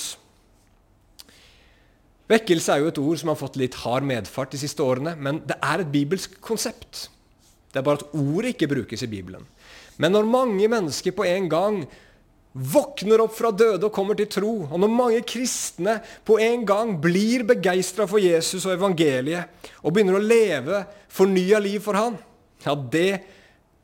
Vekkelse 2.27 2.73
er 2.73 2.81
jo 2.83 2.89
et 2.91 2.99
ord 2.99 3.19
som 3.21 3.31
har 3.31 3.39
fått 3.39 3.59
litt 3.59 3.77
hard 3.85 4.03
medfart 4.07 4.51
de 4.51 4.59
siste 4.59 4.83
årene, 4.83 5.15
men 5.15 5.39
det 5.47 5.55
er 5.63 5.83
et 5.83 5.93
bibelsk 5.93 6.35
konsept. 6.43 7.07
Det 7.71 7.79
er 7.79 7.85
bare 7.87 8.01
at 8.01 8.17
ordet 8.17 8.55
ikke 8.55 8.69
brukes 8.71 9.03
i 9.05 9.11
Bibelen. 9.11 9.45
Men 9.97 10.13
når 10.13 10.27
mange 10.29 10.67
mennesker 10.69 11.15
på 11.15 11.25
en 11.27 11.47
gang 11.51 11.79
våkner 12.57 13.21
opp 13.21 13.35
fra 13.37 13.51
døde 13.53 13.85
og 13.85 13.93
kommer 13.93 14.17
til 14.17 14.29
tro, 14.33 14.51
og 14.65 14.79
når 14.81 14.91
mange 14.91 15.23
kristne 15.29 15.97
på 16.25 16.39
en 16.41 16.65
gang 16.67 16.95
blir 17.01 17.45
begeistra 17.47 18.07
for 18.09 18.21
Jesus 18.21 18.65
og 18.65 18.75
evangeliet 18.75 19.69
og 19.83 19.93
begynner 19.93 20.17
å 20.17 20.23
leve 20.23 20.83
fornya 21.13 21.61
liv 21.61 21.83
for 21.85 21.99
han, 21.99 22.17
ja, 22.65 22.73
det 22.75 23.09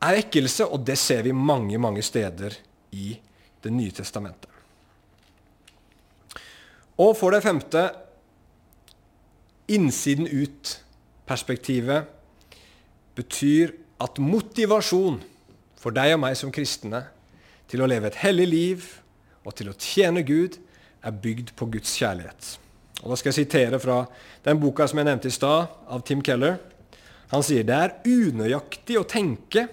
er 0.04 0.18
vekkelse, 0.18 0.66
og 0.68 0.82
det 0.84 0.98
ser 1.00 1.24
vi 1.24 1.32
mange, 1.32 1.78
mange 1.80 2.02
steder 2.04 2.58
i 2.92 3.14
Det 3.64 3.70
nye 3.72 3.94
testamentet. 3.96 4.50
Og 7.00 7.14
for 7.16 7.32
det 7.32 7.40
femte 7.40 7.86
innsiden 9.70 10.26
ut-perspektivet 10.28 12.10
betyr 13.14 13.72
at 14.02 14.18
motivasjon 14.20 15.20
for 15.80 15.94
deg 15.94 16.16
og 16.16 16.22
meg 16.24 16.36
som 16.38 16.52
kristne 16.54 17.04
til 17.70 17.84
å 17.84 17.88
leve 17.88 18.10
et 18.10 18.20
hellig 18.24 18.48
liv 18.50 18.90
og 19.44 19.54
til 19.58 19.70
å 19.70 19.76
tjene 19.76 20.24
Gud, 20.24 20.56
er 21.04 21.12
bygd 21.20 21.52
på 21.58 21.68
Guds 21.68 21.92
kjærlighet. 22.00 22.54
Og 23.02 23.10
Da 23.12 23.16
skal 23.20 23.30
jeg 23.32 23.44
sitere 23.44 23.80
fra 23.80 24.06
den 24.44 24.60
boka 24.60 24.86
som 24.88 24.98
jeg 24.98 25.08
nevnte 25.10 25.28
i 25.28 25.34
stad, 25.34 25.68
av 25.88 26.00
Tim 26.06 26.22
Keller. 26.24 26.56
Han 27.28 27.44
sier 27.44 27.66
det 27.66 27.76
er 27.76 27.96
unøyaktig 28.08 28.96
å 28.96 29.04
tenke 29.04 29.66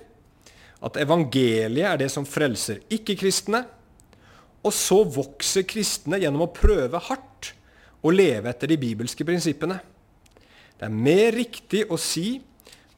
at 0.82 0.98
evangeliet 1.00 1.88
er 1.88 2.02
det 2.02 2.10
som 2.12 2.28
frelser 2.28 2.82
ikke-kristne, 2.92 3.64
og 4.62 4.74
så 4.76 5.00
vokser 5.08 5.64
kristne 5.70 6.20
gjennom 6.22 6.44
å 6.46 6.54
prøve 6.54 7.00
hardt 7.08 7.31
å 8.02 8.14
leve 8.14 8.50
etter 8.50 8.72
de 8.72 8.80
bibelske 8.82 9.26
prinsippene. 9.28 9.78
Det 10.78 10.88
er 10.88 10.94
mer 10.94 11.36
riktig 11.38 11.86
å 11.90 12.00
si 12.02 12.40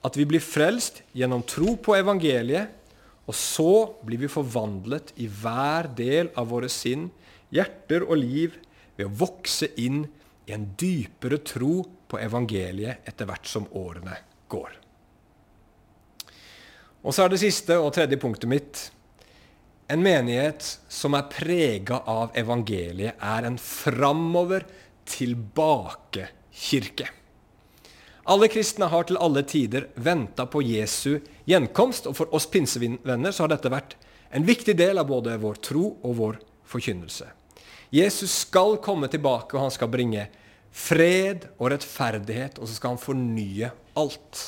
at 0.04 0.16
vi 0.20 0.26
blir 0.28 0.44
frelst 0.44 1.02
gjennom 1.16 1.44
tro 1.48 1.76
på 1.80 1.96
evangeliet 1.98 2.84
og 3.24 3.36
så 3.38 3.74
blir 4.04 4.20
vi 4.26 4.32
forvandlet 4.32 5.14
i 5.24 5.30
hver 5.32 5.88
del 5.96 6.32
av 6.40 6.50
våre 6.52 6.70
sinn, 6.72 7.08
hjerter 7.54 8.04
og 8.04 8.20
liv 8.20 8.58
ved 8.98 9.08
å 9.08 9.16
vokse 9.24 9.70
inn 9.80 10.04
i 10.44 10.56
en 10.56 10.68
dypere 10.80 11.40
tro 11.46 11.78
på 12.12 12.20
evangeliet 12.20 13.08
etter 13.08 13.30
hvert 13.30 13.48
som 13.48 13.70
årene 13.80 14.18
går. 14.52 14.76
Og 17.04 17.16
så 17.16 17.24
er 17.24 17.32
det 17.32 17.42
siste 17.42 17.78
og 17.80 17.94
tredje 17.96 18.20
punktet 18.20 18.52
mitt. 18.52 18.84
En 19.92 20.04
menighet 20.04 20.64
som 20.92 21.16
er 21.16 21.28
prega 21.32 22.02
av 22.08 22.36
evangeliet, 22.40 23.20
er 23.20 23.48
en 23.48 23.60
framover 23.60 24.66
tilbake-kirke. 25.06 27.10
Alle 28.24 28.48
kristne 28.48 28.88
har 28.88 29.04
til 29.04 29.20
alle 29.20 29.44
tider 29.44 29.90
venta 30.00 30.46
på 30.48 30.62
Jesu 30.64 31.20
gjenkomst, 31.50 32.08
og 32.08 32.16
for 32.16 32.36
oss 32.36 32.48
pinsevenner 32.48 33.36
så 33.36 33.44
har 33.44 33.52
dette 33.52 33.72
vært 33.74 33.98
en 34.34 34.46
viktig 34.48 34.78
del 34.80 35.02
av 35.02 35.10
både 35.10 35.36
vår 35.42 35.60
tro 35.66 35.90
og 36.02 36.16
vår 36.18 36.40
forkynnelse. 36.72 37.28
Jesus 37.94 38.32
skal 38.48 38.80
komme 38.82 39.12
tilbake, 39.12 39.54
og 39.54 39.68
han 39.68 39.76
skal 39.76 39.92
bringe 39.92 40.26
fred 40.74 41.50
og 41.60 41.70
rettferdighet, 41.76 42.58
og 42.58 42.66
så 42.66 42.80
skal 42.80 42.96
han 42.96 43.04
fornye 43.04 43.70
alt. 44.00 44.48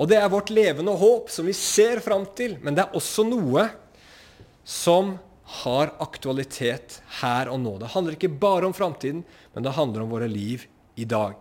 Og 0.00 0.08
Det 0.08 0.16
er 0.16 0.32
vårt 0.32 0.50
levende 0.50 0.94
håp 0.96 1.28
som 1.30 1.46
vi 1.46 1.52
ser 1.52 2.00
fram 2.00 2.24
til, 2.36 2.56
men 2.62 2.74
det 2.74 2.86
er 2.86 2.96
også 2.96 3.26
noe 3.28 3.66
som 4.64 5.18
har 5.52 5.92
aktualitet 6.00 7.00
her 7.20 7.50
og 7.52 7.60
nå. 7.60 7.76
Det 7.80 7.92
handler 7.92 8.16
ikke 8.16 8.32
bare 8.40 8.68
om 8.68 8.76
framtiden, 8.76 9.24
men 9.52 9.66
det 9.66 9.74
handler 9.76 10.04
om 10.04 10.12
våre 10.14 10.28
liv 10.30 10.64
i 10.96 11.04
dag. 11.04 11.36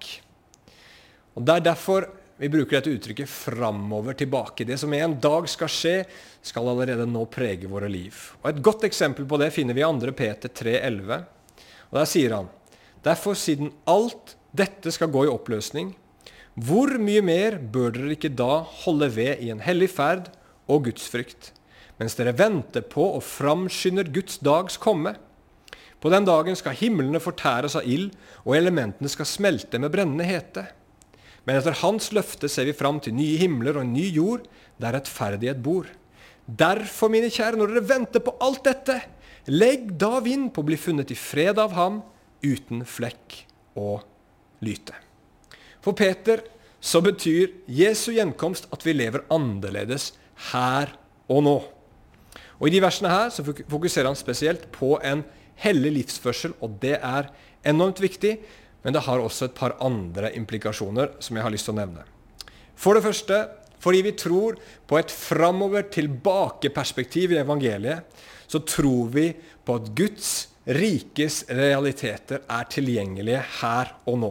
Og 1.36 1.46
Det 1.46 1.56
er 1.56 1.70
derfor 1.72 2.10
vi 2.42 2.50
bruker 2.50 2.80
dette 2.80 2.90
uttrykket 2.90 3.30
'framover 3.30 4.14
tilbake'. 4.18 4.66
Det 4.66 4.78
som 4.80 4.94
en 4.94 5.20
dag 5.20 5.48
skal 5.50 5.68
skje, 5.68 6.06
skal 6.42 6.68
allerede 6.68 7.06
nå 7.06 7.26
prege 7.26 7.70
våre 7.70 7.88
liv. 7.88 8.14
Og 8.44 8.50
Et 8.50 8.64
godt 8.64 8.84
eksempel 8.84 9.26
på 9.26 9.38
det 9.38 9.54
finner 9.54 9.74
vi 9.74 9.82
i 9.82 9.84
2. 9.84 10.12
Peter 10.12 10.50
3,11. 10.50 11.26
Og 11.92 12.00
Der 12.00 12.06
sier 12.06 12.36
han 12.36 12.50
Derfor, 13.04 13.34
siden 13.34 13.72
alt 13.88 14.36
dette 14.54 14.92
skal 14.92 15.08
gå 15.08 15.26
i 15.26 15.28
oppløsning, 15.28 15.96
hvor 16.56 16.98
mye 17.00 17.22
mer 17.22 17.58
bør 17.58 17.92
dere 17.92 18.12
ikke 18.12 18.36
da 18.36 18.62
holde 18.84 19.10
ved 19.16 19.40
i 19.40 19.50
en 19.50 19.60
hellig 19.60 19.90
ferd 19.90 20.30
og 20.68 20.86
gudsfrykt, 20.86 21.52
mens 22.02 22.18
dere 22.18 22.34
venter 22.34 22.82
på 22.82 23.04
og 23.20 23.22
framskynder 23.22 24.10
Guds 24.10 24.40
dags 24.42 24.80
komme? 24.82 25.14
På 26.02 26.10
den 26.10 26.26
dagen 26.26 26.58
skal 26.58 26.74
himlene 26.80 27.22
fortæres 27.22 27.76
av 27.78 27.86
ild, 27.86 28.10
og 28.42 28.56
elementene 28.58 29.10
skal 29.12 29.28
smelte 29.30 29.78
med 29.78 29.94
brennende 29.94 30.26
hete. 30.26 30.66
Men 31.46 31.60
etter 31.60 31.78
hans 31.84 32.10
løfte 32.14 32.50
ser 32.50 32.66
vi 32.66 32.78
fram 32.78 32.98
til 33.02 33.14
nye 33.14 33.38
himler 33.38 33.78
og 33.78 33.86
en 33.86 33.94
ny 33.94 34.08
jord, 34.10 34.48
der 34.82 34.96
rettferdighet 34.98 35.62
bor. 35.62 35.86
Derfor, 36.46 37.12
mine 37.14 37.30
kjære, 37.30 37.60
når 37.60 37.76
dere 37.76 37.90
venter 37.92 38.24
på 38.26 38.34
alt 38.42 38.64
dette, 38.66 38.98
legg 39.54 39.92
da 40.02 40.18
vind 40.26 40.50
på 40.56 40.64
å 40.64 40.70
bli 40.72 40.80
funnet 40.82 41.14
i 41.14 41.18
fred 41.18 41.62
av 41.62 41.76
ham, 41.78 42.02
uten 42.42 42.82
flekk 42.90 43.44
og 43.78 44.02
lyte. 44.66 44.98
For 45.86 45.94
Peter 45.98 46.42
så 46.82 47.02
betyr 47.06 47.54
Jesu 47.70 48.10
gjenkomst 48.16 48.66
at 48.74 48.82
vi 48.86 48.98
lever 48.98 49.28
annerledes 49.34 50.12
her 50.50 50.96
og 51.30 51.46
nå. 51.46 51.56
Og 52.62 52.70
I 52.70 52.76
de 52.76 52.82
versene 52.84 53.10
her 53.10 53.32
så 53.34 53.42
fokuserer 53.44 54.08
han 54.12 54.20
spesielt 54.20 54.68
på 54.74 55.00
en 55.02 55.24
hellig 55.64 55.92
livsførsel, 55.98 56.54
og 56.62 56.78
det 56.82 57.00
er 57.02 57.30
enormt 57.66 58.02
viktig. 58.02 58.38
Men 58.86 58.94
det 58.94 59.02
har 59.06 59.20
også 59.22 59.46
et 59.50 59.58
par 59.58 59.76
andre 59.82 60.32
implikasjoner 60.38 61.08
som 61.22 61.36
jeg 61.38 61.44
har 61.46 61.54
lyst 61.54 61.66
til 61.70 61.76
å 61.76 61.82
nevne. 61.82 62.04
For 62.78 62.94
det 62.98 63.06
første 63.06 63.36
fordi 63.82 64.02
vi 64.06 64.14
tror 64.14 64.62
på 64.86 64.98
et 65.00 65.10
framover-tilbake-perspektiv 65.10 67.32
i 67.34 67.42
evangeliet, 67.42 68.06
så 68.46 68.62
tror 68.62 69.10
vi 69.16 69.34
på 69.66 69.76
at 69.80 69.90
Guds 69.98 70.54
rikes 70.70 71.50
realiteter 71.50 72.46
er 72.46 72.66
tilgjengelige 72.70 73.42
her 73.62 73.98
og 74.06 74.18
nå. 74.22 74.30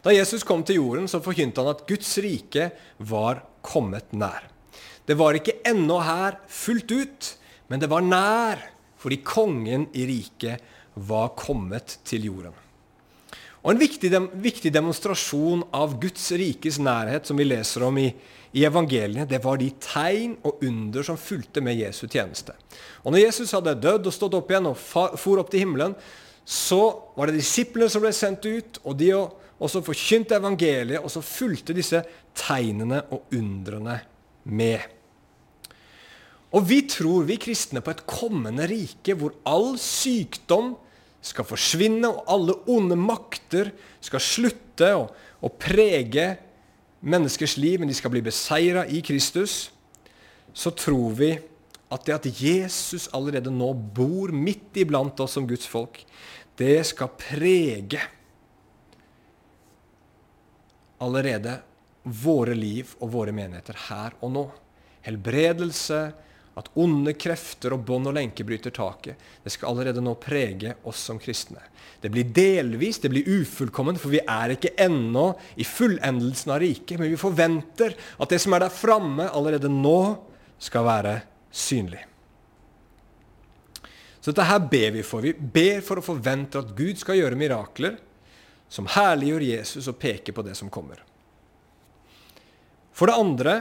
Da 0.00 0.16
Jesus 0.16 0.40
kom 0.48 0.64
til 0.64 0.80
jorden, 0.80 1.04
så 1.12 1.20
forkynte 1.20 1.60
han 1.60 1.74
at 1.74 1.84
Guds 1.88 2.18
rike 2.24 2.70
var 3.04 3.44
kommet 3.60 4.12
nær. 4.16 4.49
Det 5.10 5.16
var 5.18 5.34
ikke 5.34 5.56
ennå 5.66 5.96
her 6.06 6.36
fullt 6.46 6.92
ut, 6.94 7.28
men 7.66 7.80
det 7.82 7.88
var 7.90 8.04
nær, 8.06 8.60
fordi 9.00 9.16
kongen 9.26 9.88
i 9.98 10.04
riket 10.06 10.62
var 10.94 11.32
kommet 11.34 11.96
til 12.06 12.28
jorden. 12.28 12.54
Og 13.60 13.72
En 13.72 13.80
viktig, 13.80 14.08
viktig 14.40 14.70
demonstrasjon 14.72 15.64
av 15.74 15.96
Guds 16.00 16.30
rikes 16.38 16.78
nærhet 16.78 17.26
som 17.26 17.36
vi 17.36 17.48
leser 17.48 17.82
om 17.84 17.98
i, 17.98 18.06
i 18.54 18.62
evangeliet, 18.64 19.28
det 19.28 19.42
var 19.42 19.58
de 19.58 19.72
tegn 19.82 20.36
og 20.46 20.62
under 20.62 21.04
som 21.04 21.18
fulgte 21.18 21.60
med 21.60 21.80
Jesu 21.80 22.06
tjeneste. 22.06 22.54
Og 23.02 23.10
Når 23.10 23.24
Jesus 23.24 23.56
hadde 23.56 23.74
dødd 23.82 24.06
og 24.06 24.14
stått 24.14 24.38
opp 24.38 24.54
igjen 24.54 24.70
og 24.70 24.78
for 24.78 25.42
opp 25.42 25.50
til 25.50 25.66
himmelen, 25.66 25.98
så 26.46 26.80
var 27.18 27.28
det 27.28 27.42
disiplene 27.42 27.90
som 27.90 28.06
ble 28.06 28.14
sendt 28.14 28.46
ut, 28.46 28.78
og 28.86 28.96
de 29.02 29.10
også 29.58 29.82
forkynte 29.84 30.38
evangeliet, 30.38 31.02
og 31.02 31.10
så 31.10 31.20
fulgte 31.20 31.74
disse 31.76 32.00
tegnene 32.46 33.02
og 33.10 33.34
undrene 33.34 33.98
med. 34.46 34.99
Og 36.50 36.64
vi 36.66 36.80
tror, 36.90 37.26
vi 37.28 37.38
kristne, 37.38 37.82
på 37.82 37.92
et 37.94 38.06
kommende 38.10 38.66
rike 38.70 39.14
hvor 39.18 39.36
all 39.46 39.76
sykdom 39.78 40.74
skal 41.22 41.46
forsvinne, 41.46 42.08
og 42.08 42.24
alle 42.32 42.56
onde 42.70 42.96
makter 42.98 43.70
skal 44.02 44.22
slutte 44.24 44.88
å, 44.96 45.04
prege 45.60 46.32
menneskers 47.00 47.56
liv, 47.60 47.78
men 47.80 47.88
de 47.88 47.96
skal 47.96 48.12
bli 48.12 48.24
beseira 48.24 48.82
i 48.88 49.00
Kristus, 49.04 49.70
så 50.52 50.72
tror 50.74 51.14
vi 51.16 51.30
at 51.90 52.06
det 52.06 52.16
at 52.16 52.26
Jesus 52.42 53.08
allerede 53.16 53.52
nå 53.52 53.70
bor 53.72 54.32
midt 54.34 54.76
iblant 54.82 55.20
oss 55.22 55.36
som 55.38 55.46
Guds 55.48 55.66
folk, 55.70 56.02
det 56.60 56.82
skal 56.90 57.12
prege 57.18 58.02
allerede 61.00 61.56
våre 62.04 62.54
liv 62.56 62.92
og 63.00 63.14
våre 63.14 63.32
menigheter 63.34 63.78
her 63.88 64.16
og 64.20 64.34
nå. 64.34 64.44
Helbredelse, 65.06 66.00
at 66.60 66.68
onde 66.78 67.14
krefter 67.18 67.74
og 67.74 67.84
bånd 67.88 68.10
og 68.10 68.16
lenker 68.16 68.46
bryter 68.46 68.74
taket. 68.74 69.20
Det 69.42 69.52
skal 69.54 69.72
allerede 69.72 70.02
nå 70.04 70.14
prege 70.20 70.74
oss 70.88 71.02
som 71.08 71.20
kristne. 71.20 71.62
Det 72.00 72.10
blir 72.12 72.28
delvis, 72.36 73.00
det 73.00 73.10
blir 73.12 73.28
ufullkomment, 73.40 74.00
for 74.00 74.12
vi 74.12 74.22
er 74.22 74.54
ikke 74.54 74.74
ennå 74.80 75.32
i 75.60 75.66
fullendelsen 75.66 76.52
av 76.54 76.62
riket. 76.62 76.98
Men 77.00 77.12
vi 77.12 77.20
forventer 77.20 77.96
at 77.96 78.32
det 78.32 78.40
som 78.42 78.56
er 78.56 78.64
der 78.64 78.74
framme, 78.74 79.28
allerede 79.28 79.72
nå 79.72 80.00
skal 80.60 80.86
være 80.88 81.16
synlig. 81.52 82.04
Så 84.20 84.32
dette 84.32 84.48
her 84.50 84.60
ber 84.68 84.90
vi 84.98 85.04
for. 85.06 85.24
Vi 85.24 85.32
ber 85.32 85.80
for 85.84 86.00
å 86.00 86.04
forvente 86.04 86.60
at 86.60 86.74
Gud 86.76 87.00
skal 87.00 87.16
gjøre 87.22 87.38
mirakler 87.40 87.96
som 88.70 88.88
herliggjør 88.88 89.46
Jesus 89.48 89.88
og 89.90 89.98
peker 89.98 90.36
på 90.36 90.44
det 90.46 90.54
som 90.58 90.70
kommer. 90.72 91.00
For 92.92 93.08
det 93.08 93.16
andre 93.16 93.54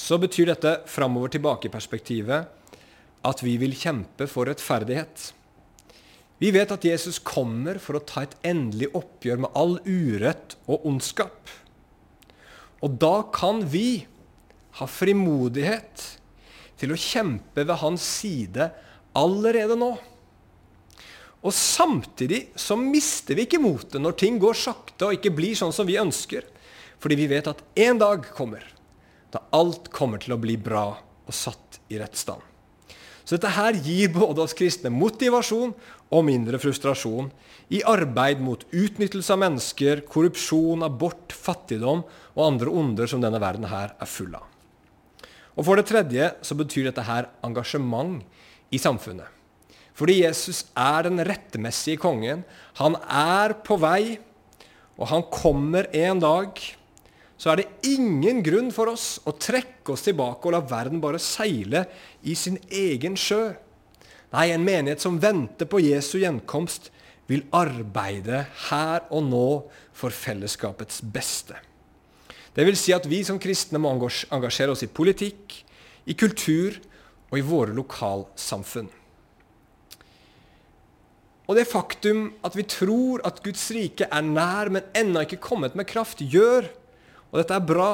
så 0.00 0.16
betyr 0.18 0.48
dette 0.48 0.78
framover 0.88 1.32
tilbake-perspektivet 1.34 2.48
at 3.28 3.42
vi 3.44 3.58
vil 3.60 3.76
kjempe 3.76 4.24
for 4.30 4.48
rettferdighet. 4.48 5.26
Vi 6.40 6.52
vet 6.56 6.72
at 6.72 6.86
Jesus 6.88 7.18
kommer 7.20 7.76
for 7.82 7.98
å 7.98 8.04
ta 8.08 8.24
et 8.24 8.36
endelig 8.48 8.88
oppgjør 8.96 9.42
med 9.44 9.58
all 9.60 9.76
urett 9.84 10.56
og 10.64 10.86
ondskap. 10.88 11.52
Og 12.80 12.96
da 13.02 13.26
kan 13.34 13.60
vi 13.68 14.06
ha 14.80 14.88
frimodighet 14.88 16.06
til 16.80 16.94
å 16.94 17.00
kjempe 17.00 17.66
ved 17.68 17.82
hans 17.82 18.06
side 18.22 18.70
allerede 19.20 19.76
nå. 19.76 19.92
Og 21.44 21.52
samtidig 21.56 22.46
så 22.56 22.76
mister 22.80 23.36
vi 23.36 23.44
ikke 23.44 23.60
motet 23.60 24.00
når 24.00 24.16
ting 24.24 24.40
går 24.40 24.56
sakte 24.56 25.10
og 25.10 25.20
ikke 25.20 25.36
blir 25.36 25.56
sånn 25.60 25.76
som 25.76 25.88
vi 25.88 26.00
ønsker. 26.00 26.48
Fordi 27.00 27.20
vi 27.20 27.28
vet 27.28 27.52
at 27.52 27.60
en 27.84 28.00
dag 28.00 28.24
kommer 28.32 28.64
da 29.30 29.42
alt 29.56 29.90
kommer 29.94 30.22
til 30.22 30.34
å 30.34 30.40
bli 30.40 30.56
bra 30.60 30.86
og 30.98 31.34
satt 31.34 31.80
i 31.90 31.98
rett 32.00 32.18
stand. 32.18 32.42
Så 33.24 33.36
dette 33.36 33.52
her 33.54 33.76
gir 33.78 34.10
både 34.10 34.42
oss 34.42 34.56
kristne 34.58 34.90
motivasjon 34.90 35.74
og 36.10 36.24
mindre 36.26 36.58
frustrasjon 36.58 37.28
i 37.70 37.82
arbeid 37.86 38.40
mot 38.42 38.64
utnyttelse 38.74 39.30
av 39.30 39.42
mennesker, 39.44 40.02
korrupsjon, 40.10 40.82
abort, 40.82 41.30
fattigdom 41.30 42.02
og 42.34 42.42
andre 42.42 42.72
onder 42.74 43.10
som 43.10 43.22
denne 43.22 43.38
verden 43.42 43.68
her 43.70 43.94
er 43.94 44.10
full 44.10 44.34
av. 44.34 44.48
Og 45.54 45.66
For 45.66 45.78
det 45.78 45.86
tredje 45.90 46.32
så 46.42 46.56
betyr 46.58 46.88
dette 46.88 47.04
her 47.06 47.28
engasjement 47.46 48.24
i 48.74 48.80
samfunnet. 48.82 49.28
Fordi 49.94 50.22
Jesus 50.22 50.64
er 50.78 51.04
den 51.04 51.20
rettemessige 51.26 52.00
kongen. 52.00 52.42
Han 52.80 52.96
er 53.04 53.52
på 53.66 53.76
vei, 53.78 54.18
og 54.96 55.10
han 55.12 55.26
kommer 55.30 55.86
en 55.94 56.22
dag 56.22 56.58
så 57.40 57.54
er 57.54 57.62
det 57.62 57.88
ingen 57.88 58.42
grunn 58.44 58.68
for 58.74 58.90
oss 58.92 59.14
å 59.24 59.32
trekke 59.32 59.94
oss 59.94 60.04
tilbake 60.04 60.44
og 60.44 60.52
la 60.52 60.60
verden 60.60 61.00
bare 61.00 61.20
seile 61.22 61.86
i 62.20 62.34
sin 62.36 62.58
egen 62.68 63.16
sjø. 63.16 63.54
Nei, 64.34 64.50
en 64.52 64.66
menighet 64.66 65.00
som 65.00 65.16
venter 65.22 65.68
på 65.70 65.80
Jesu 65.80 66.18
gjenkomst, 66.20 66.90
vil 67.30 67.46
arbeide 67.54 68.42
her 68.68 69.06
og 69.08 69.24
nå 69.30 69.48
for 69.96 70.12
fellesskapets 70.12 71.00
beste. 71.14 71.56
Det 72.52 72.66
vil 72.66 72.76
si 72.76 72.92
at 72.92 73.06
vi 73.08 73.22
som 73.24 73.38
kristne 73.40 73.78
må 73.80 73.92
engasjere 73.94 74.74
oss 74.74 74.82
i 74.84 74.90
politikk, 74.90 75.54
i 76.10 76.16
kultur 76.18 76.74
og 77.30 77.38
i 77.38 77.44
våre 77.46 77.72
lokalsamfunn. 77.76 78.90
Og 81.50 81.56
det 81.56 81.66
faktum 81.70 82.28
at 82.46 82.54
vi 82.58 82.66
tror 82.68 83.24
at 83.26 83.40
Guds 83.42 83.64
rike 83.74 84.06
er 84.10 84.26
nær, 84.26 84.68
men 84.70 84.86
ennå 84.94 85.24
ikke 85.24 85.40
kommet 85.42 85.78
med 85.78 85.88
kraft, 85.90 86.20
gjør 86.20 86.68
og 87.30 87.38
dette 87.38 87.56
er 87.56 87.66
bra. 87.66 87.90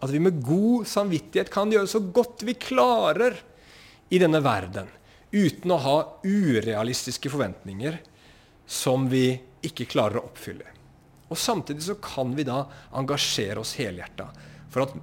At 0.00 0.12
vi 0.12 0.20
med 0.22 0.40
god 0.40 0.88
samvittighet 0.88 1.50
kan 1.52 1.70
gjøre 1.72 1.90
så 1.90 2.00
godt 2.00 2.44
vi 2.48 2.56
klarer 2.56 3.36
i 4.08 4.18
denne 4.18 4.40
verden. 4.42 4.88
Uten 5.30 5.74
å 5.74 5.80
ha 5.84 5.96
urealistiske 6.24 7.30
forventninger 7.30 7.98
som 8.70 9.06
vi 9.12 9.34
ikke 9.66 9.88
klarer 9.90 10.20
å 10.20 10.30
oppfylle. 10.30 10.66
Og 11.30 11.38
Samtidig 11.38 11.84
så 11.86 11.98
kan 12.02 12.32
vi 12.34 12.46
da 12.48 12.64
engasjere 12.96 13.62
oss 13.62 13.76
helhjerta 13.78 14.30
for 14.70 14.86
at 14.86 14.96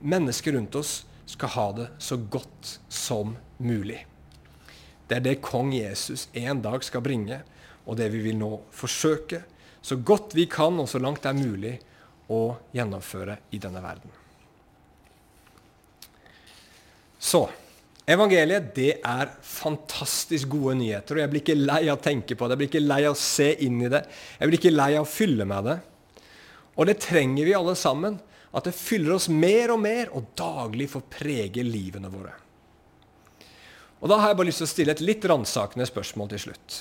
mennesker 0.00 0.56
rundt 0.56 0.78
oss 0.80 1.02
skal 1.30 1.52
ha 1.54 1.66
det 1.76 1.88
så 2.02 2.16
godt 2.18 2.78
som 2.88 3.36
mulig. 3.62 4.00
Det 5.06 5.18
er 5.18 5.26
det 5.26 5.40
kong 5.44 5.72
Jesus 5.74 6.28
en 6.38 6.62
dag 6.62 6.82
skal 6.86 7.04
bringe, 7.04 7.42
og 7.86 7.98
det 7.98 8.08
vi 8.12 8.22
vil 8.24 8.38
nå 8.38 8.50
forsøke 8.74 9.42
så 9.82 9.96
godt 9.96 10.34
vi 10.36 10.46
kan, 10.50 10.78
og 10.78 10.88
så 10.90 11.00
langt 11.02 11.22
det 11.24 11.30
er 11.30 11.38
mulig, 11.38 11.74
å 12.30 12.42
gjennomføre 12.74 13.36
i 13.54 13.60
denne 13.62 13.82
verden. 13.82 14.12
Så 17.20 17.42
evangeliet 18.08 18.70
det 18.74 18.92
er 19.04 19.32
fantastisk 19.44 20.48
gode 20.54 20.78
nyheter. 20.80 21.18
og 21.18 21.24
Jeg 21.24 21.32
blir 21.32 21.44
ikke 21.44 21.58
lei 21.58 21.82
av 21.88 21.98
å 21.98 22.02
tenke 22.02 22.36
på 22.38 22.46
det, 22.46 22.56
jeg 22.56 22.62
blir 22.62 22.72
ikke 22.72 22.86
lei 22.86 23.00
av 23.04 23.14
å 23.16 23.20
se 23.20 23.50
inn 23.66 23.80
i 23.82 23.92
det. 23.92 24.04
Jeg 24.38 24.50
blir 24.50 24.60
ikke 24.60 24.76
lei 24.76 24.90
av 24.96 25.04
å 25.04 25.10
fylle 25.10 25.46
med 25.48 25.68
det. 25.68 25.78
Og 26.78 26.88
det 26.88 27.00
trenger 27.02 27.44
vi 27.44 27.56
alle 27.56 27.76
sammen. 27.76 28.18
At 28.50 28.66
det 28.66 28.74
fyller 28.74 29.14
oss 29.14 29.28
mer 29.30 29.70
og 29.70 29.78
mer, 29.78 30.08
og 30.16 30.32
daglig 30.38 30.88
får 30.90 31.04
prege 31.12 31.62
livene 31.62 32.10
våre. 32.10 32.32
Og 34.00 34.08
Da 34.08 34.16
har 34.18 34.32
jeg 34.32 34.38
bare 34.40 34.48
lyst 34.48 34.62
til 34.62 34.66
å 34.66 34.72
stille 34.72 34.94
et 34.96 35.04
litt 35.04 35.26
ransakende 35.28 35.86
spørsmål 35.86 36.32
til 36.32 36.42
slutt. 36.48 36.78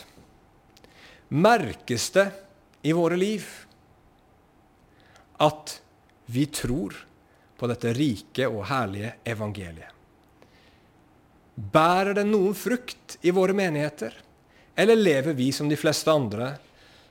Merkes 1.29 2.07
det 2.15 2.25
i 2.89 2.95
våre 2.95 3.19
liv 3.19 3.45
at 5.39 5.79
vi 6.29 6.45
tror 6.51 6.95
på 7.59 7.67
dette 7.71 7.93
rike 7.95 8.47
og 8.47 8.65
herlige 8.69 9.15
evangeliet. 9.27 9.95
Bærer 11.59 12.15
det 12.15 12.23
noen 12.27 12.55
frukt 12.55 13.17
i 13.27 13.33
våre 13.35 13.55
menigheter? 13.55 14.13
Eller 14.79 14.95
lever 14.95 15.35
vi 15.35 15.49
som 15.51 15.67
de 15.67 15.75
fleste 15.79 16.11
andre, 16.11 16.53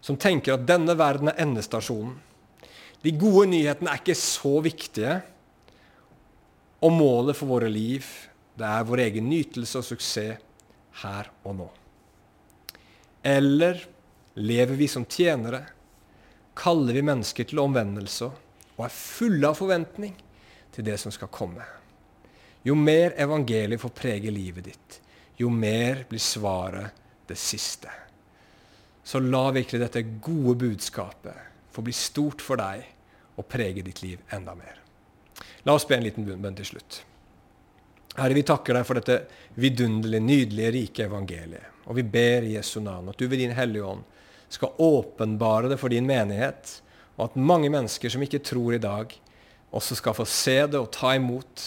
som 0.01 0.17
tenker 0.17 0.55
at 0.55 0.65
denne 0.69 0.95
verden 0.97 1.29
er 1.29 1.43
endestasjonen? 1.45 2.15
De 3.05 3.13
gode 3.15 3.51
nyhetene 3.53 3.93
er 3.93 4.01
ikke 4.01 4.17
så 4.19 4.57
viktige, 4.65 5.19
og 6.81 6.95
målet 6.95 7.37
for 7.37 7.51
våre 7.51 7.69
liv 7.71 8.07
det 8.59 8.67
er 8.67 8.87
vår 8.87 9.05
egen 9.05 9.29
nytelse 9.31 9.79
og 9.79 9.87
suksess 9.87 10.41
her 11.03 11.29
og 11.47 11.59
nå. 11.61 11.67
Eller 13.23 13.85
lever 14.39 14.79
vi 14.79 14.89
som 14.91 15.05
tjenere? 15.07 15.61
Kaller 16.59 16.97
vi 16.97 17.05
mennesker 17.07 17.47
til 17.49 17.63
omvendelse 17.63 18.29
og 18.79 18.85
er 18.87 18.95
fulle 18.95 19.51
av 19.51 19.59
forventning 19.59 20.15
til 20.75 20.87
det 20.87 20.97
som 21.01 21.15
skal 21.15 21.31
komme. 21.33 21.65
Jo 22.67 22.75
mer 22.79 23.15
evangeliet 23.21 23.81
får 23.81 23.95
prege 23.97 24.33
livet 24.35 24.67
ditt, 24.67 24.99
jo 25.39 25.51
mer 25.51 26.05
blir 26.11 26.23
svaret 26.23 27.05
det 27.29 27.39
siste. 27.39 27.91
Så 29.05 29.23
la 29.23 29.47
virkelig 29.55 29.81
dette 29.81 30.03
gode 30.21 30.57
budskapet 30.61 31.47
få 31.73 31.85
bli 31.87 31.95
stort 31.97 32.43
for 32.45 32.61
deg 32.61 32.83
og 33.39 33.47
prege 33.49 33.85
ditt 33.87 34.03
liv 34.03 34.35
enda 34.35 34.57
mer. 34.59 34.83
La 35.65 35.77
oss 35.77 35.87
be 35.87 35.97
en 35.97 36.05
liten 36.05 36.27
bønn 36.27 36.59
til 36.59 36.67
slutt. 36.75 37.03
Herre, 38.19 38.35
vi 38.35 38.43
takker 38.43 38.75
deg 38.75 38.87
for 38.87 38.99
dette 38.99 39.19
vidunderlige, 39.63 40.25
nydelige, 40.25 40.73
rike 40.75 41.07
evangeliet. 41.07 41.75
Og 41.87 41.97
vi 42.01 42.05
ber 42.05 42.45
i 42.45 42.57
Jesu 42.57 42.81
navn 42.83 43.13
at 43.13 43.19
du 43.21 43.29
ved 43.29 43.39
din 43.41 43.55
Hellige 43.55 43.87
Ånd 43.87 44.03
skal 44.49 44.77
åpenbare 44.79 45.69
det 45.69 45.79
for 45.81 45.93
din 45.93 46.07
menighet 46.09 46.79
og 47.19 47.27
at 47.27 47.41
mange 47.41 47.71
mennesker 47.73 48.13
som 48.15 48.23
ikke 48.23 48.41
tror 48.47 48.77
i 48.77 48.83
dag, 48.83 49.13
også 49.75 49.99
skal 49.99 50.17
få 50.17 50.25
se 50.31 50.57
det 50.71 50.79
og 50.79 50.93
ta 50.95 51.17
imot 51.19 51.65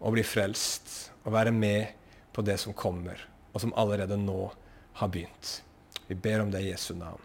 og 0.00 0.16
bli 0.16 0.24
frelst 0.26 1.12
og 1.22 1.32
være 1.36 1.54
med 1.54 1.94
på 2.34 2.42
det 2.44 2.58
som 2.60 2.74
kommer, 2.76 3.22
og 3.54 3.62
som 3.62 3.74
allerede 3.78 4.18
nå 4.18 4.50
har 5.00 5.12
begynt. 5.14 5.60
Vi 6.10 6.18
ber 6.18 6.42
om 6.42 6.50
det 6.50 6.64
i 6.64 6.72
Jesu 6.72 6.92
navn. 6.98 7.22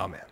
Amen. 0.00 0.31